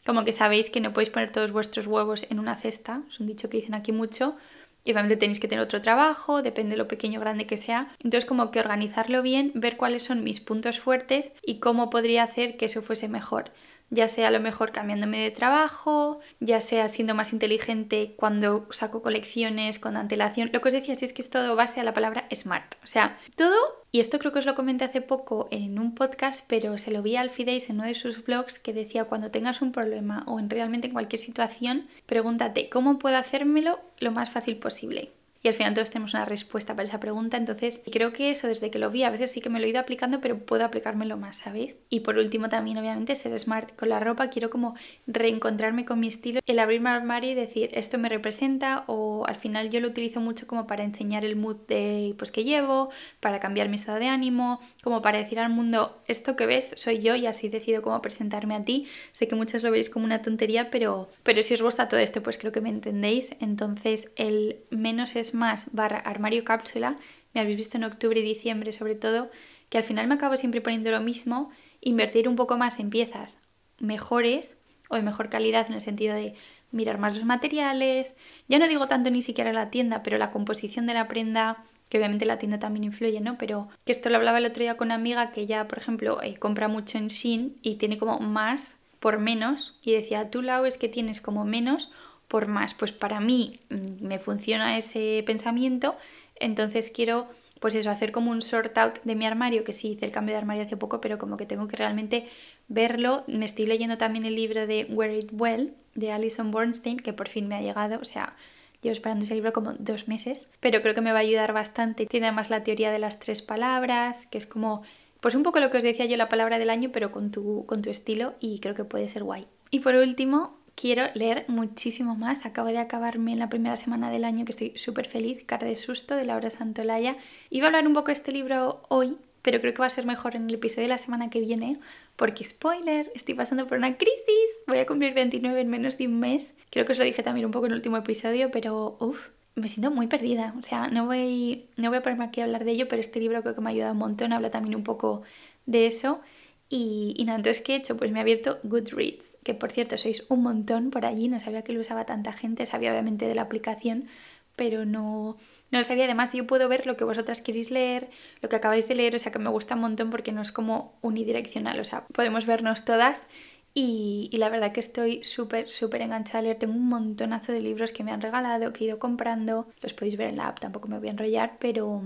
como 0.06 0.24
que 0.24 0.32
sabéis 0.32 0.70
que 0.70 0.80
no 0.80 0.92
podéis 0.92 1.10
poner 1.10 1.30
todos 1.30 1.52
vuestros 1.52 1.86
huevos 1.86 2.24
en 2.30 2.38
una 2.38 2.54
cesta, 2.54 3.02
es 3.08 3.20
un 3.20 3.26
dicho 3.26 3.50
que 3.50 3.58
dicen 3.58 3.74
aquí 3.74 3.92
mucho, 3.92 4.36
y 4.84 4.92
obviamente 4.92 5.16
tenéis 5.16 5.40
que 5.40 5.48
tener 5.48 5.64
otro 5.64 5.80
trabajo, 5.80 6.42
depende 6.42 6.70
de 6.70 6.76
lo 6.76 6.86
pequeño 6.86 7.18
o 7.18 7.20
grande 7.20 7.48
que 7.48 7.56
sea. 7.56 7.92
Entonces 7.98 8.24
como 8.24 8.52
que 8.52 8.60
organizarlo 8.60 9.20
bien, 9.20 9.50
ver 9.56 9.76
cuáles 9.76 10.04
son 10.04 10.22
mis 10.22 10.38
puntos 10.38 10.78
fuertes 10.78 11.32
y 11.44 11.58
cómo 11.58 11.90
podría 11.90 12.22
hacer 12.22 12.56
que 12.56 12.66
eso 12.66 12.82
fuese 12.82 13.08
mejor 13.08 13.50
ya 13.90 14.08
sea 14.08 14.28
a 14.28 14.30
lo 14.30 14.40
mejor 14.40 14.72
cambiándome 14.72 15.18
de 15.18 15.30
trabajo, 15.30 16.20
ya 16.40 16.60
sea 16.60 16.88
siendo 16.88 17.14
más 17.14 17.32
inteligente 17.32 18.14
cuando 18.16 18.66
saco 18.70 19.02
colecciones 19.02 19.78
con 19.78 19.96
antelación. 19.96 20.50
Lo 20.52 20.60
que 20.60 20.68
os 20.68 20.74
decía 20.74 20.94
sí 20.94 21.04
es 21.04 21.12
que 21.12 21.22
es 21.22 21.30
todo 21.30 21.54
base 21.56 21.80
a 21.80 21.84
la 21.84 21.94
palabra 21.94 22.26
smart. 22.34 22.74
O 22.82 22.86
sea, 22.86 23.18
todo, 23.36 23.56
y 23.96 24.00
esto 24.00 24.18
creo 24.18 24.30
que 24.30 24.40
os 24.40 24.44
lo 24.44 24.54
comenté 24.54 24.84
hace 24.84 25.00
poco 25.00 25.48
en 25.50 25.78
un 25.78 25.94
podcast, 25.94 26.44
pero 26.46 26.76
se 26.76 26.90
lo 26.90 27.00
vi 27.02 27.16
al 27.16 27.30
Fideis 27.30 27.70
en 27.70 27.76
uno 27.76 27.86
de 27.86 27.94
sus 27.94 28.22
blogs 28.22 28.58
que 28.58 28.74
decía 28.74 29.06
cuando 29.06 29.30
tengas 29.30 29.62
un 29.62 29.72
problema 29.72 30.22
o 30.26 30.38
en 30.38 30.50
realmente 30.50 30.88
en 30.88 30.92
cualquier 30.92 31.18
situación, 31.18 31.86
pregúntate 32.04 32.68
cómo 32.68 32.98
puedo 32.98 33.16
hacérmelo 33.16 33.80
lo 33.98 34.12
más 34.12 34.28
fácil 34.28 34.58
posible 34.58 35.12
y 35.46 35.48
al 35.48 35.54
final 35.54 35.74
todos 35.74 35.90
tenemos 35.90 36.12
una 36.12 36.24
respuesta 36.24 36.74
para 36.74 36.88
esa 36.88 36.98
pregunta. 36.98 37.36
Entonces, 37.36 37.80
creo 37.92 38.12
que 38.12 38.32
eso 38.32 38.48
desde 38.48 38.68
que 38.68 38.80
lo 38.80 38.90
vi, 38.90 39.04
a 39.04 39.10
veces 39.10 39.30
sí 39.30 39.40
que 39.40 39.48
me 39.48 39.60
lo 39.60 39.66
he 39.66 39.68
ido 39.68 39.78
aplicando, 39.78 40.20
pero 40.20 40.38
puedo 40.38 40.64
aplicármelo 40.64 41.16
más, 41.16 41.36
¿sabéis? 41.36 41.76
Y 41.88 42.00
por 42.00 42.18
último 42.18 42.48
también, 42.48 42.78
obviamente, 42.78 43.14
ser 43.14 43.38
smart 43.38 43.76
con 43.76 43.88
la 43.88 44.00
ropa. 44.00 44.28
Quiero 44.28 44.50
como 44.50 44.74
reencontrarme 45.06 45.84
con 45.84 46.00
mi 46.00 46.08
estilo, 46.08 46.40
el 46.46 46.58
abrirme 46.58 46.90
al 46.90 46.96
armario 46.96 47.30
y 47.30 47.34
decir, 47.34 47.70
esto 47.74 47.96
me 47.96 48.08
representa 48.08 48.82
o 48.88 49.24
al 49.28 49.36
final 49.36 49.70
yo 49.70 49.78
lo 49.78 49.86
utilizo 49.86 50.20
mucho 50.20 50.48
como 50.48 50.66
para 50.66 50.82
enseñar 50.82 51.24
el 51.24 51.36
mood 51.36 51.58
de, 51.68 52.16
pues, 52.18 52.32
que 52.32 52.42
llevo, 52.42 52.90
para 53.20 53.38
cambiar 53.38 53.68
mi 53.68 53.76
estado 53.76 54.00
de 54.00 54.08
ánimo, 54.08 54.58
como 54.82 55.00
para 55.00 55.18
decir 55.18 55.38
al 55.38 55.50
mundo, 55.50 56.02
esto 56.08 56.34
que 56.34 56.46
ves 56.46 56.74
soy 56.76 56.98
yo 56.98 57.14
y 57.14 57.26
así 57.26 57.48
decido 57.48 57.82
cómo 57.82 58.02
presentarme 58.02 58.56
a 58.56 58.64
ti. 58.64 58.88
Sé 59.12 59.28
que 59.28 59.36
muchas 59.36 59.62
lo 59.62 59.70
veis 59.70 59.90
como 59.90 60.06
una 60.06 60.22
tontería, 60.22 60.70
pero, 60.70 61.08
pero 61.22 61.40
si 61.44 61.54
os 61.54 61.62
gusta 61.62 61.86
todo 61.86 62.00
esto, 62.00 62.20
pues 62.20 62.36
creo 62.36 62.50
que 62.50 62.60
me 62.60 62.70
entendéis. 62.70 63.30
Entonces, 63.38 64.10
el 64.16 64.56
menos 64.70 65.14
es 65.14 65.35
más 65.36 65.72
barra 65.72 65.98
armario 65.98 66.44
cápsula, 66.44 66.96
me 67.34 67.40
habéis 67.40 67.56
visto 67.56 67.76
en 67.76 67.84
octubre 67.84 68.18
y 68.18 68.24
diciembre 68.24 68.72
sobre 68.72 68.94
todo, 68.96 69.30
que 69.68 69.78
al 69.78 69.84
final 69.84 70.08
me 70.08 70.14
acabo 70.14 70.36
siempre 70.36 70.60
poniendo 70.60 70.90
lo 70.90 71.00
mismo, 71.00 71.50
invertir 71.80 72.28
un 72.28 72.36
poco 72.36 72.56
más 72.56 72.80
en 72.80 72.90
piezas 72.90 73.42
mejores 73.78 74.58
o 74.88 74.96
de 74.96 75.02
mejor 75.02 75.28
calidad 75.28 75.66
en 75.68 75.74
el 75.74 75.80
sentido 75.80 76.14
de 76.14 76.34
mirar 76.72 76.98
más 76.98 77.14
los 77.14 77.24
materiales, 77.24 78.14
ya 78.48 78.58
no 78.58 78.68
digo 78.68 78.86
tanto 78.86 79.10
ni 79.10 79.22
siquiera 79.22 79.52
la 79.52 79.70
tienda, 79.70 80.02
pero 80.02 80.18
la 80.18 80.30
composición 80.30 80.86
de 80.86 80.94
la 80.94 81.08
prenda, 81.08 81.64
que 81.88 81.98
obviamente 81.98 82.26
la 82.26 82.38
tienda 82.38 82.58
también 82.58 82.84
influye, 82.84 83.20
¿no? 83.20 83.38
Pero 83.38 83.68
que 83.84 83.92
esto 83.92 84.10
lo 84.10 84.16
hablaba 84.16 84.38
el 84.38 84.46
otro 84.46 84.62
día 84.62 84.76
con 84.76 84.88
una 84.88 84.96
amiga 84.96 85.30
que 85.30 85.46
ya, 85.46 85.68
por 85.68 85.78
ejemplo, 85.78 86.22
eh, 86.22 86.36
compra 86.36 86.68
mucho 86.68 86.98
en 86.98 87.08
Shein 87.08 87.56
y 87.62 87.76
tiene 87.76 87.98
como 87.98 88.18
más 88.18 88.78
por 88.98 89.18
menos 89.18 89.78
y 89.82 89.92
decía, 89.92 90.30
tú 90.30 90.42
Lau 90.42 90.64
es 90.64 90.78
que 90.78 90.88
tienes 90.88 91.20
como 91.20 91.44
menos 91.44 91.90
por 92.28 92.48
más. 92.48 92.74
Pues 92.74 92.92
para 92.92 93.20
mí 93.20 93.54
mm, 93.70 94.04
me 94.06 94.18
funciona 94.18 94.76
ese 94.76 95.22
pensamiento, 95.26 95.96
entonces 96.38 96.90
quiero 96.90 97.28
pues 97.60 97.74
eso, 97.74 97.90
hacer 97.90 98.12
como 98.12 98.30
un 98.30 98.42
sort 98.42 98.76
out 98.78 98.98
de 99.04 99.14
mi 99.14 99.26
armario, 99.26 99.64
que 99.64 99.72
sí 99.72 99.92
hice 99.92 100.06
el 100.06 100.12
cambio 100.12 100.34
de 100.34 100.38
armario 100.38 100.64
hace 100.64 100.76
poco, 100.76 101.00
pero 101.00 101.18
como 101.18 101.36
que 101.36 101.46
tengo 101.46 101.68
que 101.68 101.76
realmente 101.76 102.28
verlo. 102.68 103.24
Me 103.26 103.46
estoy 103.46 103.66
leyendo 103.66 103.98
también 103.98 104.24
el 104.26 104.34
libro 104.34 104.66
de 104.66 104.86
Wear 104.90 105.12
It 105.12 105.30
Well 105.32 105.74
de 105.94 106.12
Alison 106.12 106.50
Bornstein, 106.50 106.98
que 106.98 107.12
por 107.12 107.28
fin 107.28 107.48
me 107.48 107.54
ha 107.54 107.62
llegado, 107.62 107.98
o 108.00 108.04
sea, 108.04 108.36
llevo 108.82 108.92
esperando 108.92 109.24
ese 109.24 109.34
libro 109.34 109.52
como 109.52 109.72
dos 109.72 110.06
meses, 110.06 110.48
pero 110.60 110.82
creo 110.82 110.94
que 110.94 111.00
me 111.00 111.12
va 111.12 111.18
a 111.18 111.22
ayudar 111.22 111.52
bastante. 111.52 112.06
Tiene 112.06 112.26
además 112.26 112.50
la 112.50 112.62
teoría 112.62 112.92
de 112.92 112.98
las 112.98 113.18
tres 113.18 113.40
palabras, 113.42 114.26
que 114.30 114.38
es 114.38 114.46
como, 114.46 114.82
pues 115.20 115.34
un 115.34 115.42
poco 115.42 115.58
lo 115.60 115.70
que 115.70 115.78
os 115.78 115.84
decía 115.84 116.04
yo, 116.04 116.16
la 116.16 116.28
palabra 116.28 116.58
del 116.58 116.70
año, 116.70 116.90
pero 116.92 117.10
con 117.10 117.30
tu, 117.30 117.64
con 117.66 117.80
tu 117.80 117.90
estilo, 117.90 118.34
y 118.38 118.58
creo 118.60 118.74
que 118.74 118.84
puede 118.84 119.08
ser 119.08 119.24
guay. 119.24 119.46
Y 119.70 119.80
por 119.80 119.94
último, 119.94 120.55
quiero 120.76 121.08
leer 121.14 121.44
muchísimo 121.48 122.14
más. 122.14 122.46
Acabo 122.46 122.68
de 122.68 122.78
acabarme 122.78 123.32
en 123.32 123.40
la 123.40 123.48
primera 123.48 123.76
semana 123.76 124.10
del 124.10 124.24
año 124.24 124.44
que 124.44 124.52
estoy 124.52 124.72
súper 124.76 125.08
feliz, 125.08 125.42
Cara 125.44 125.66
de 125.66 125.74
Susto, 125.74 126.14
de 126.14 126.26
Laura 126.26 126.50
Santolaya. 126.50 127.16
Iba 127.50 127.66
a 127.66 127.68
hablar 127.68 127.88
un 127.88 127.94
poco 127.94 128.08
de 128.08 128.12
este 128.12 128.30
libro 128.30 128.82
hoy, 128.88 129.16
pero 129.42 129.60
creo 129.60 129.74
que 129.74 129.80
va 129.80 129.86
a 129.86 129.90
ser 129.90 130.06
mejor 130.06 130.36
en 130.36 130.48
el 130.48 130.54
episodio 130.54 130.84
de 130.84 130.94
la 130.94 130.98
semana 130.98 131.30
que 131.30 131.40
viene, 131.40 131.78
porque 132.14 132.44
spoiler, 132.44 133.10
estoy 133.14 133.34
pasando 133.34 133.66
por 133.66 133.78
una 133.78 133.96
crisis. 133.96 134.50
Voy 134.68 134.78
a 134.78 134.86
cumplir 134.86 135.14
29 135.14 135.60
en 135.60 135.68
menos 135.68 135.98
de 135.98 136.06
un 136.06 136.20
mes. 136.20 136.54
Creo 136.70 136.84
que 136.84 136.92
os 136.92 136.98
lo 136.98 137.04
dije 137.04 137.22
también 137.22 137.46
un 137.46 137.52
poco 137.52 137.66
en 137.66 137.72
el 137.72 137.76
último 137.76 137.96
episodio, 137.96 138.50
pero 138.50 138.96
uff, 139.00 139.28
me 139.54 139.68
siento 139.68 139.90
muy 139.90 140.06
perdida. 140.06 140.54
O 140.58 140.62
sea, 140.62 140.88
no 140.88 141.06
voy, 141.06 141.68
no 141.76 141.88
voy 141.88 141.98
a 141.98 142.02
ponerme 142.02 142.26
aquí 142.26 142.42
a 142.42 142.44
hablar 142.44 142.64
de 142.64 142.72
ello, 142.72 142.86
pero 142.88 143.00
este 143.00 143.18
libro 143.18 143.40
creo 143.42 143.54
que 143.54 143.60
me 143.62 143.70
ha 143.70 143.72
ayudado 143.72 143.92
un 143.92 143.98
montón. 143.98 144.32
Habla 144.34 144.50
también 144.50 144.76
un 144.76 144.84
poco 144.84 145.22
de 145.64 145.86
eso. 145.86 146.20
Y, 146.68 147.14
y, 147.16 147.24
nada, 147.24 147.38
entonces, 147.38 147.62
¿qué 147.62 147.74
he 147.74 147.76
hecho? 147.76 147.96
Pues 147.96 148.10
me 148.10 148.18
he 148.18 148.22
abierto 148.22 148.58
Goodreads, 148.64 149.36
que 149.44 149.54
por 149.54 149.70
cierto 149.70 149.96
sois 149.98 150.24
un 150.28 150.42
montón 150.42 150.90
por 150.90 151.06
allí, 151.06 151.28
no 151.28 151.38
sabía 151.38 151.62
que 151.62 151.72
lo 151.72 151.80
usaba 151.80 152.06
tanta 152.06 152.32
gente, 152.32 152.66
sabía 152.66 152.90
obviamente 152.90 153.28
de 153.28 153.36
la 153.36 153.42
aplicación, 153.42 154.08
pero 154.56 154.84
no, 154.84 155.36
no 155.70 155.78
lo 155.78 155.84
sabía. 155.84 156.04
Además, 156.04 156.32
yo 156.32 156.46
puedo 156.46 156.68
ver 156.68 156.86
lo 156.86 156.96
que 156.96 157.04
vosotras 157.04 157.40
queréis 157.40 157.70
leer, 157.70 158.10
lo 158.40 158.48
que 158.48 158.56
acabáis 158.56 158.88
de 158.88 158.96
leer, 158.96 159.14
o 159.14 159.18
sea 159.18 159.30
que 159.30 159.38
me 159.38 159.50
gusta 159.50 159.74
un 159.76 159.82
montón 159.82 160.10
porque 160.10 160.32
no 160.32 160.42
es 160.42 160.50
como 160.50 160.98
unidireccional, 161.02 161.78
o 161.78 161.84
sea, 161.84 162.06
podemos 162.08 162.46
vernos 162.46 162.84
todas. 162.84 163.26
Y, 163.74 164.30
y 164.32 164.38
la 164.38 164.48
verdad 164.48 164.72
que 164.72 164.80
estoy 164.80 165.22
súper, 165.22 165.68
súper 165.68 166.00
enganchada 166.00 166.38
a 166.38 166.42
leer. 166.42 166.58
Tengo 166.58 166.72
un 166.74 166.88
montonazo 166.88 167.52
de 167.52 167.60
libros 167.60 167.92
que 167.92 168.04
me 168.04 168.10
han 168.10 168.22
regalado, 168.22 168.72
que 168.72 168.84
he 168.84 168.86
ido 168.88 168.98
comprando. 168.98 169.68
Los 169.82 169.92
podéis 169.92 170.16
ver 170.16 170.28
en 170.30 170.38
la 170.38 170.48
app, 170.48 170.60
tampoco 170.60 170.88
me 170.88 170.98
voy 170.98 171.08
a 171.08 171.10
enrollar, 171.10 171.58
pero, 171.60 172.02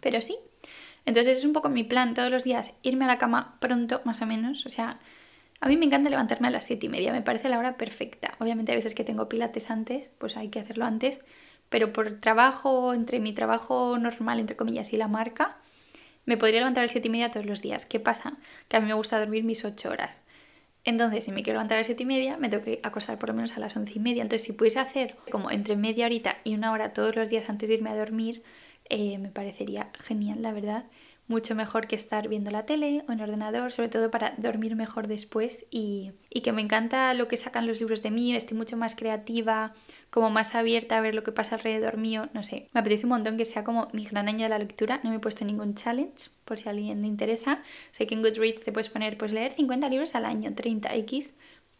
pero 0.00 0.20
sí, 0.20 0.36
entonces 1.06 1.38
es 1.38 1.44
un 1.44 1.52
poco 1.52 1.68
mi 1.68 1.84
plan 1.84 2.14
todos 2.14 2.30
los 2.30 2.44
días, 2.44 2.74
irme 2.82 3.04
a 3.06 3.08
la 3.08 3.18
cama 3.18 3.56
pronto, 3.60 4.02
más 4.04 4.20
o 4.22 4.26
menos. 4.26 4.66
O 4.66 4.68
sea, 4.68 4.98
a 5.60 5.68
mí 5.68 5.76
me 5.76 5.86
encanta 5.86 6.10
levantarme 6.10 6.48
a 6.48 6.50
las 6.50 6.66
siete 6.66 6.86
y 6.86 6.88
media, 6.88 7.12
me 7.12 7.22
parece 7.22 7.48
la 7.48 7.58
hora 7.58 7.76
perfecta. 7.76 8.34
Obviamente 8.40 8.72
a 8.72 8.74
veces 8.74 8.94
que 8.94 9.04
tengo 9.04 9.28
pilates 9.28 9.70
antes, 9.70 10.10
pues 10.18 10.36
hay 10.36 10.48
que 10.48 10.60
hacerlo 10.60 10.84
antes, 10.84 11.20
pero 11.68 11.92
por 11.92 12.20
trabajo, 12.20 12.92
entre 12.92 13.20
mi 13.20 13.32
trabajo 13.32 13.98
normal, 13.98 14.40
entre 14.40 14.56
comillas, 14.56 14.92
y 14.92 14.96
la 14.96 15.08
marca, 15.08 15.56
me 16.26 16.36
podría 16.36 16.60
levantar 16.60 16.82
a 16.82 16.84
las 16.84 16.92
siete 16.92 17.08
y 17.08 17.10
media 17.12 17.30
todos 17.30 17.46
los 17.46 17.62
días. 17.62 17.86
¿Qué 17.86 18.00
pasa? 18.00 18.36
Que 18.68 18.76
a 18.76 18.80
mí 18.80 18.86
me 18.86 18.94
gusta 18.94 19.18
dormir 19.18 19.44
mis 19.44 19.64
ocho 19.64 19.90
horas. 19.90 20.20
Entonces, 20.86 21.24
si 21.24 21.32
me 21.32 21.42
quiero 21.42 21.56
levantar 21.58 21.76
a 21.76 21.80
las 21.80 21.86
7 21.88 22.04
y 22.04 22.06
media, 22.06 22.36
me 22.36 22.48
tengo 22.48 22.62
que 22.62 22.78
acostar 22.84 23.18
por 23.18 23.28
lo 23.28 23.34
menos 23.34 23.56
a 23.56 23.60
las 23.60 23.76
11 23.76 23.92
y 23.96 23.98
media. 23.98 24.22
Entonces, 24.22 24.46
si 24.46 24.52
pudiese 24.52 24.78
hacer 24.78 25.16
como 25.32 25.50
entre 25.50 25.74
media 25.76 26.06
horita 26.06 26.36
y 26.44 26.54
una 26.54 26.70
hora 26.70 26.92
todos 26.92 27.16
los 27.16 27.28
días 27.28 27.50
antes 27.50 27.68
de 27.68 27.74
irme 27.74 27.90
a 27.90 27.96
dormir, 27.96 28.44
eh, 28.88 29.18
me 29.18 29.30
parecería 29.30 29.90
genial, 29.98 30.42
la 30.42 30.52
verdad. 30.52 30.84
Mucho 31.28 31.56
mejor 31.56 31.88
que 31.88 31.96
estar 31.96 32.28
viendo 32.28 32.52
la 32.52 32.66
tele 32.66 33.04
o 33.08 33.12
en 33.12 33.20
ordenador, 33.20 33.72
sobre 33.72 33.88
todo 33.88 34.12
para 34.12 34.34
dormir 34.38 34.76
mejor 34.76 35.08
después. 35.08 35.66
Y, 35.70 36.12
que 36.44 36.52
me 36.52 36.62
encanta 36.62 37.12
lo 37.14 37.26
que 37.26 37.36
sacan 37.36 37.66
los 37.66 37.80
libros 37.80 38.02
de 38.02 38.12
mí, 38.12 38.36
estoy 38.36 38.56
mucho 38.56 38.76
más 38.76 38.94
creativa, 38.94 39.74
como 40.10 40.30
más 40.30 40.54
abierta 40.54 40.96
a 40.96 41.00
ver 41.00 41.16
lo 41.16 41.24
que 41.24 41.32
pasa 41.32 41.56
alrededor 41.56 41.96
mío, 41.96 42.28
no 42.34 42.44
sé, 42.44 42.68
me 42.72 42.80
apetece 42.80 43.04
un 43.04 43.10
montón 43.10 43.36
que 43.36 43.44
sea 43.44 43.64
como 43.64 43.88
mi 43.92 44.04
gran 44.04 44.28
año 44.28 44.44
de 44.44 44.50
la 44.50 44.58
lectura, 44.58 45.00
no 45.02 45.10
me 45.10 45.16
he 45.16 45.18
puesto 45.18 45.44
ningún 45.44 45.74
challenge 45.74 46.28
por 46.44 46.60
si 46.60 46.68
a 46.68 46.70
alguien 46.70 47.00
le 47.00 47.08
interesa, 47.08 47.62
sé 47.90 48.06
que 48.06 48.14
en 48.14 48.22
Goodreads 48.22 48.62
te 48.62 48.70
puedes 48.70 48.90
poner 48.90 49.18
pues 49.18 49.32
leer 49.32 49.52
50 49.52 49.88
libros 49.88 50.14
al 50.14 50.24
año, 50.24 50.50
30x, 50.52 51.32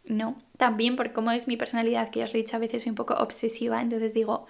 no, 0.03 0.37
también 0.57 0.95
por 0.95 1.13
cómo 1.13 1.31
es 1.31 1.47
mi 1.47 1.55
personalidad, 1.55 2.09
que 2.09 2.19
ya 2.19 2.25
os 2.25 2.33
he 2.33 2.37
dicho 2.37 2.57
a 2.57 2.59
veces 2.59 2.83
soy 2.83 2.89
un 2.89 2.95
poco 2.95 3.13
obsesiva, 3.13 3.81
entonces 3.81 4.13
digo, 4.13 4.47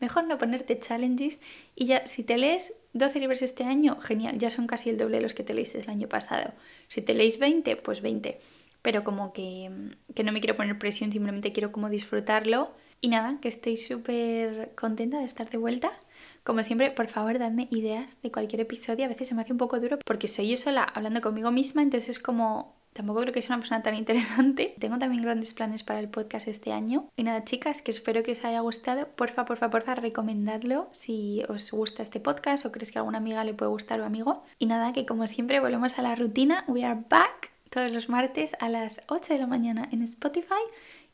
Mejor 0.00 0.24
no 0.24 0.38
ponerte 0.38 0.78
challenges 0.78 1.40
y 1.74 1.86
ya 1.86 2.06
si 2.06 2.22
te 2.22 2.38
lees 2.38 2.74
12 2.92 3.18
libros 3.20 3.42
este 3.42 3.64
año, 3.64 4.00
genial, 4.00 4.38
ya 4.38 4.50
son 4.50 4.66
casi 4.66 4.90
el 4.90 4.96
doble 4.96 5.16
de 5.16 5.22
los 5.22 5.34
que 5.34 5.42
te 5.42 5.54
leíste 5.54 5.80
el 5.80 5.90
año 5.90 6.08
pasado. 6.08 6.52
Si 6.88 7.02
te 7.02 7.14
leéis 7.14 7.38
20, 7.38 7.76
pues 7.76 8.00
20. 8.00 8.40
Pero 8.82 9.04
como 9.04 9.32
que, 9.32 9.70
que 10.14 10.22
no 10.22 10.32
me 10.32 10.40
quiero 10.40 10.56
poner 10.56 10.78
presión, 10.78 11.10
simplemente 11.10 11.52
quiero 11.52 11.72
como 11.72 11.90
disfrutarlo. 11.90 12.70
Y 13.00 13.08
nada, 13.08 13.38
que 13.40 13.48
estoy 13.48 13.76
súper 13.76 14.74
contenta 14.74 15.18
de 15.18 15.24
estar 15.24 15.48
de 15.50 15.58
vuelta. 15.58 15.92
Como 16.42 16.62
siempre, 16.62 16.90
por 16.90 17.08
favor, 17.08 17.38
dadme 17.38 17.68
ideas 17.70 18.20
de 18.22 18.32
cualquier 18.32 18.62
episodio. 18.62 19.04
A 19.04 19.08
veces 19.08 19.28
se 19.28 19.34
me 19.34 19.42
hace 19.42 19.52
un 19.52 19.58
poco 19.58 19.78
duro 19.80 19.98
porque 20.04 20.28
soy 20.28 20.50
yo 20.50 20.56
sola 20.56 20.82
hablando 20.82 21.20
conmigo 21.20 21.50
misma, 21.50 21.82
entonces 21.82 22.10
es 22.10 22.18
como 22.18 22.77
Tampoco 22.98 23.20
creo 23.20 23.32
que 23.32 23.42
sea 23.42 23.54
una 23.54 23.60
persona 23.60 23.80
tan 23.80 23.94
interesante. 23.94 24.74
Tengo 24.80 24.98
también 24.98 25.22
grandes 25.22 25.54
planes 25.54 25.84
para 25.84 26.00
el 26.00 26.08
podcast 26.08 26.48
este 26.48 26.72
año. 26.72 27.08
Y 27.14 27.22
nada, 27.22 27.44
chicas, 27.44 27.80
que 27.80 27.92
espero 27.92 28.24
que 28.24 28.32
os 28.32 28.44
haya 28.44 28.58
gustado. 28.58 29.06
Porfa, 29.14 29.44
porfa, 29.44 29.70
porfa, 29.70 29.94
recomendadlo 29.94 30.88
si 30.90 31.44
os 31.48 31.70
gusta 31.70 32.02
este 32.02 32.18
podcast 32.18 32.66
o 32.66 32.72
crees 32.72 32.90
que 32.90 32.98
a 32.98 33.02
alguna 33.02 33.18
amiga 33.18 33.44
le 33.44 33.54
puede 33.54 33.70
gustar 33.70 34.00
o 34.00 34.04
amigo. 34.04 34.42
Y 34.58 34.66
nada, 34.66 34.92
que 34.92 35.06
como 35.06 35.28
siempre 35.28 35.60
volvemos 35.60 35.96
a 35.96 36.02
la 36.02 36.16
rutina. 36.16 36.64
We 36.66 36.84
are 36.84 37.04
back 37.08 37.52
todos 37.70 37.92
los 37.92 38.08
martes 38.08 38.56
a 38.58 38.68
las 38.68 39.00
8 39.06 39.32
de 39.32 39.38
la 39.38 39.46
mañana 39.46 39.88
en 39.92 40.02
Spotify 40.02 40.64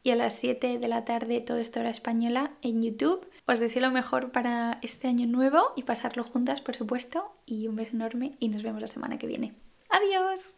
y 0.02 0.10
a 0.10 0.16
las 0.16 0.36
7 0.36 0.78
de 0.78 0.88
la 0.88 1.04
tarde 1.04 1.42
todo 1.42 1.58
esto 1.58 1.80
hora 1.80 1.90
española 1.90 2.52
en 2.62 2.82
YouTube. 2.82 3.28
Os 3.46 3.60
deseo 3.60 3.82
lo 3.82 3.90
mejor 3.90 4.32
para 4.32 4.78
este 4.80 5.06
año 5.06 5.26
nuevo 5.26 5.74
y 5.76 5.82
pasarlo 5.82 6.24
juntas, 6.24 6.62
por 6.62 6.76
supuesto. 6.76 7.30
Y 7.44 7.68
un 7.68 7.76
beso 7.76 7.94
enorme 7.94 8.30
y 8.38 8.48
nos 8.48 8.62
vemos 8.62 8.80
la 8.80 8.88
semana 8.88 9.18
que 9.18 9.26
viene. 9.26 9.52
Adiós. 9.90 10.56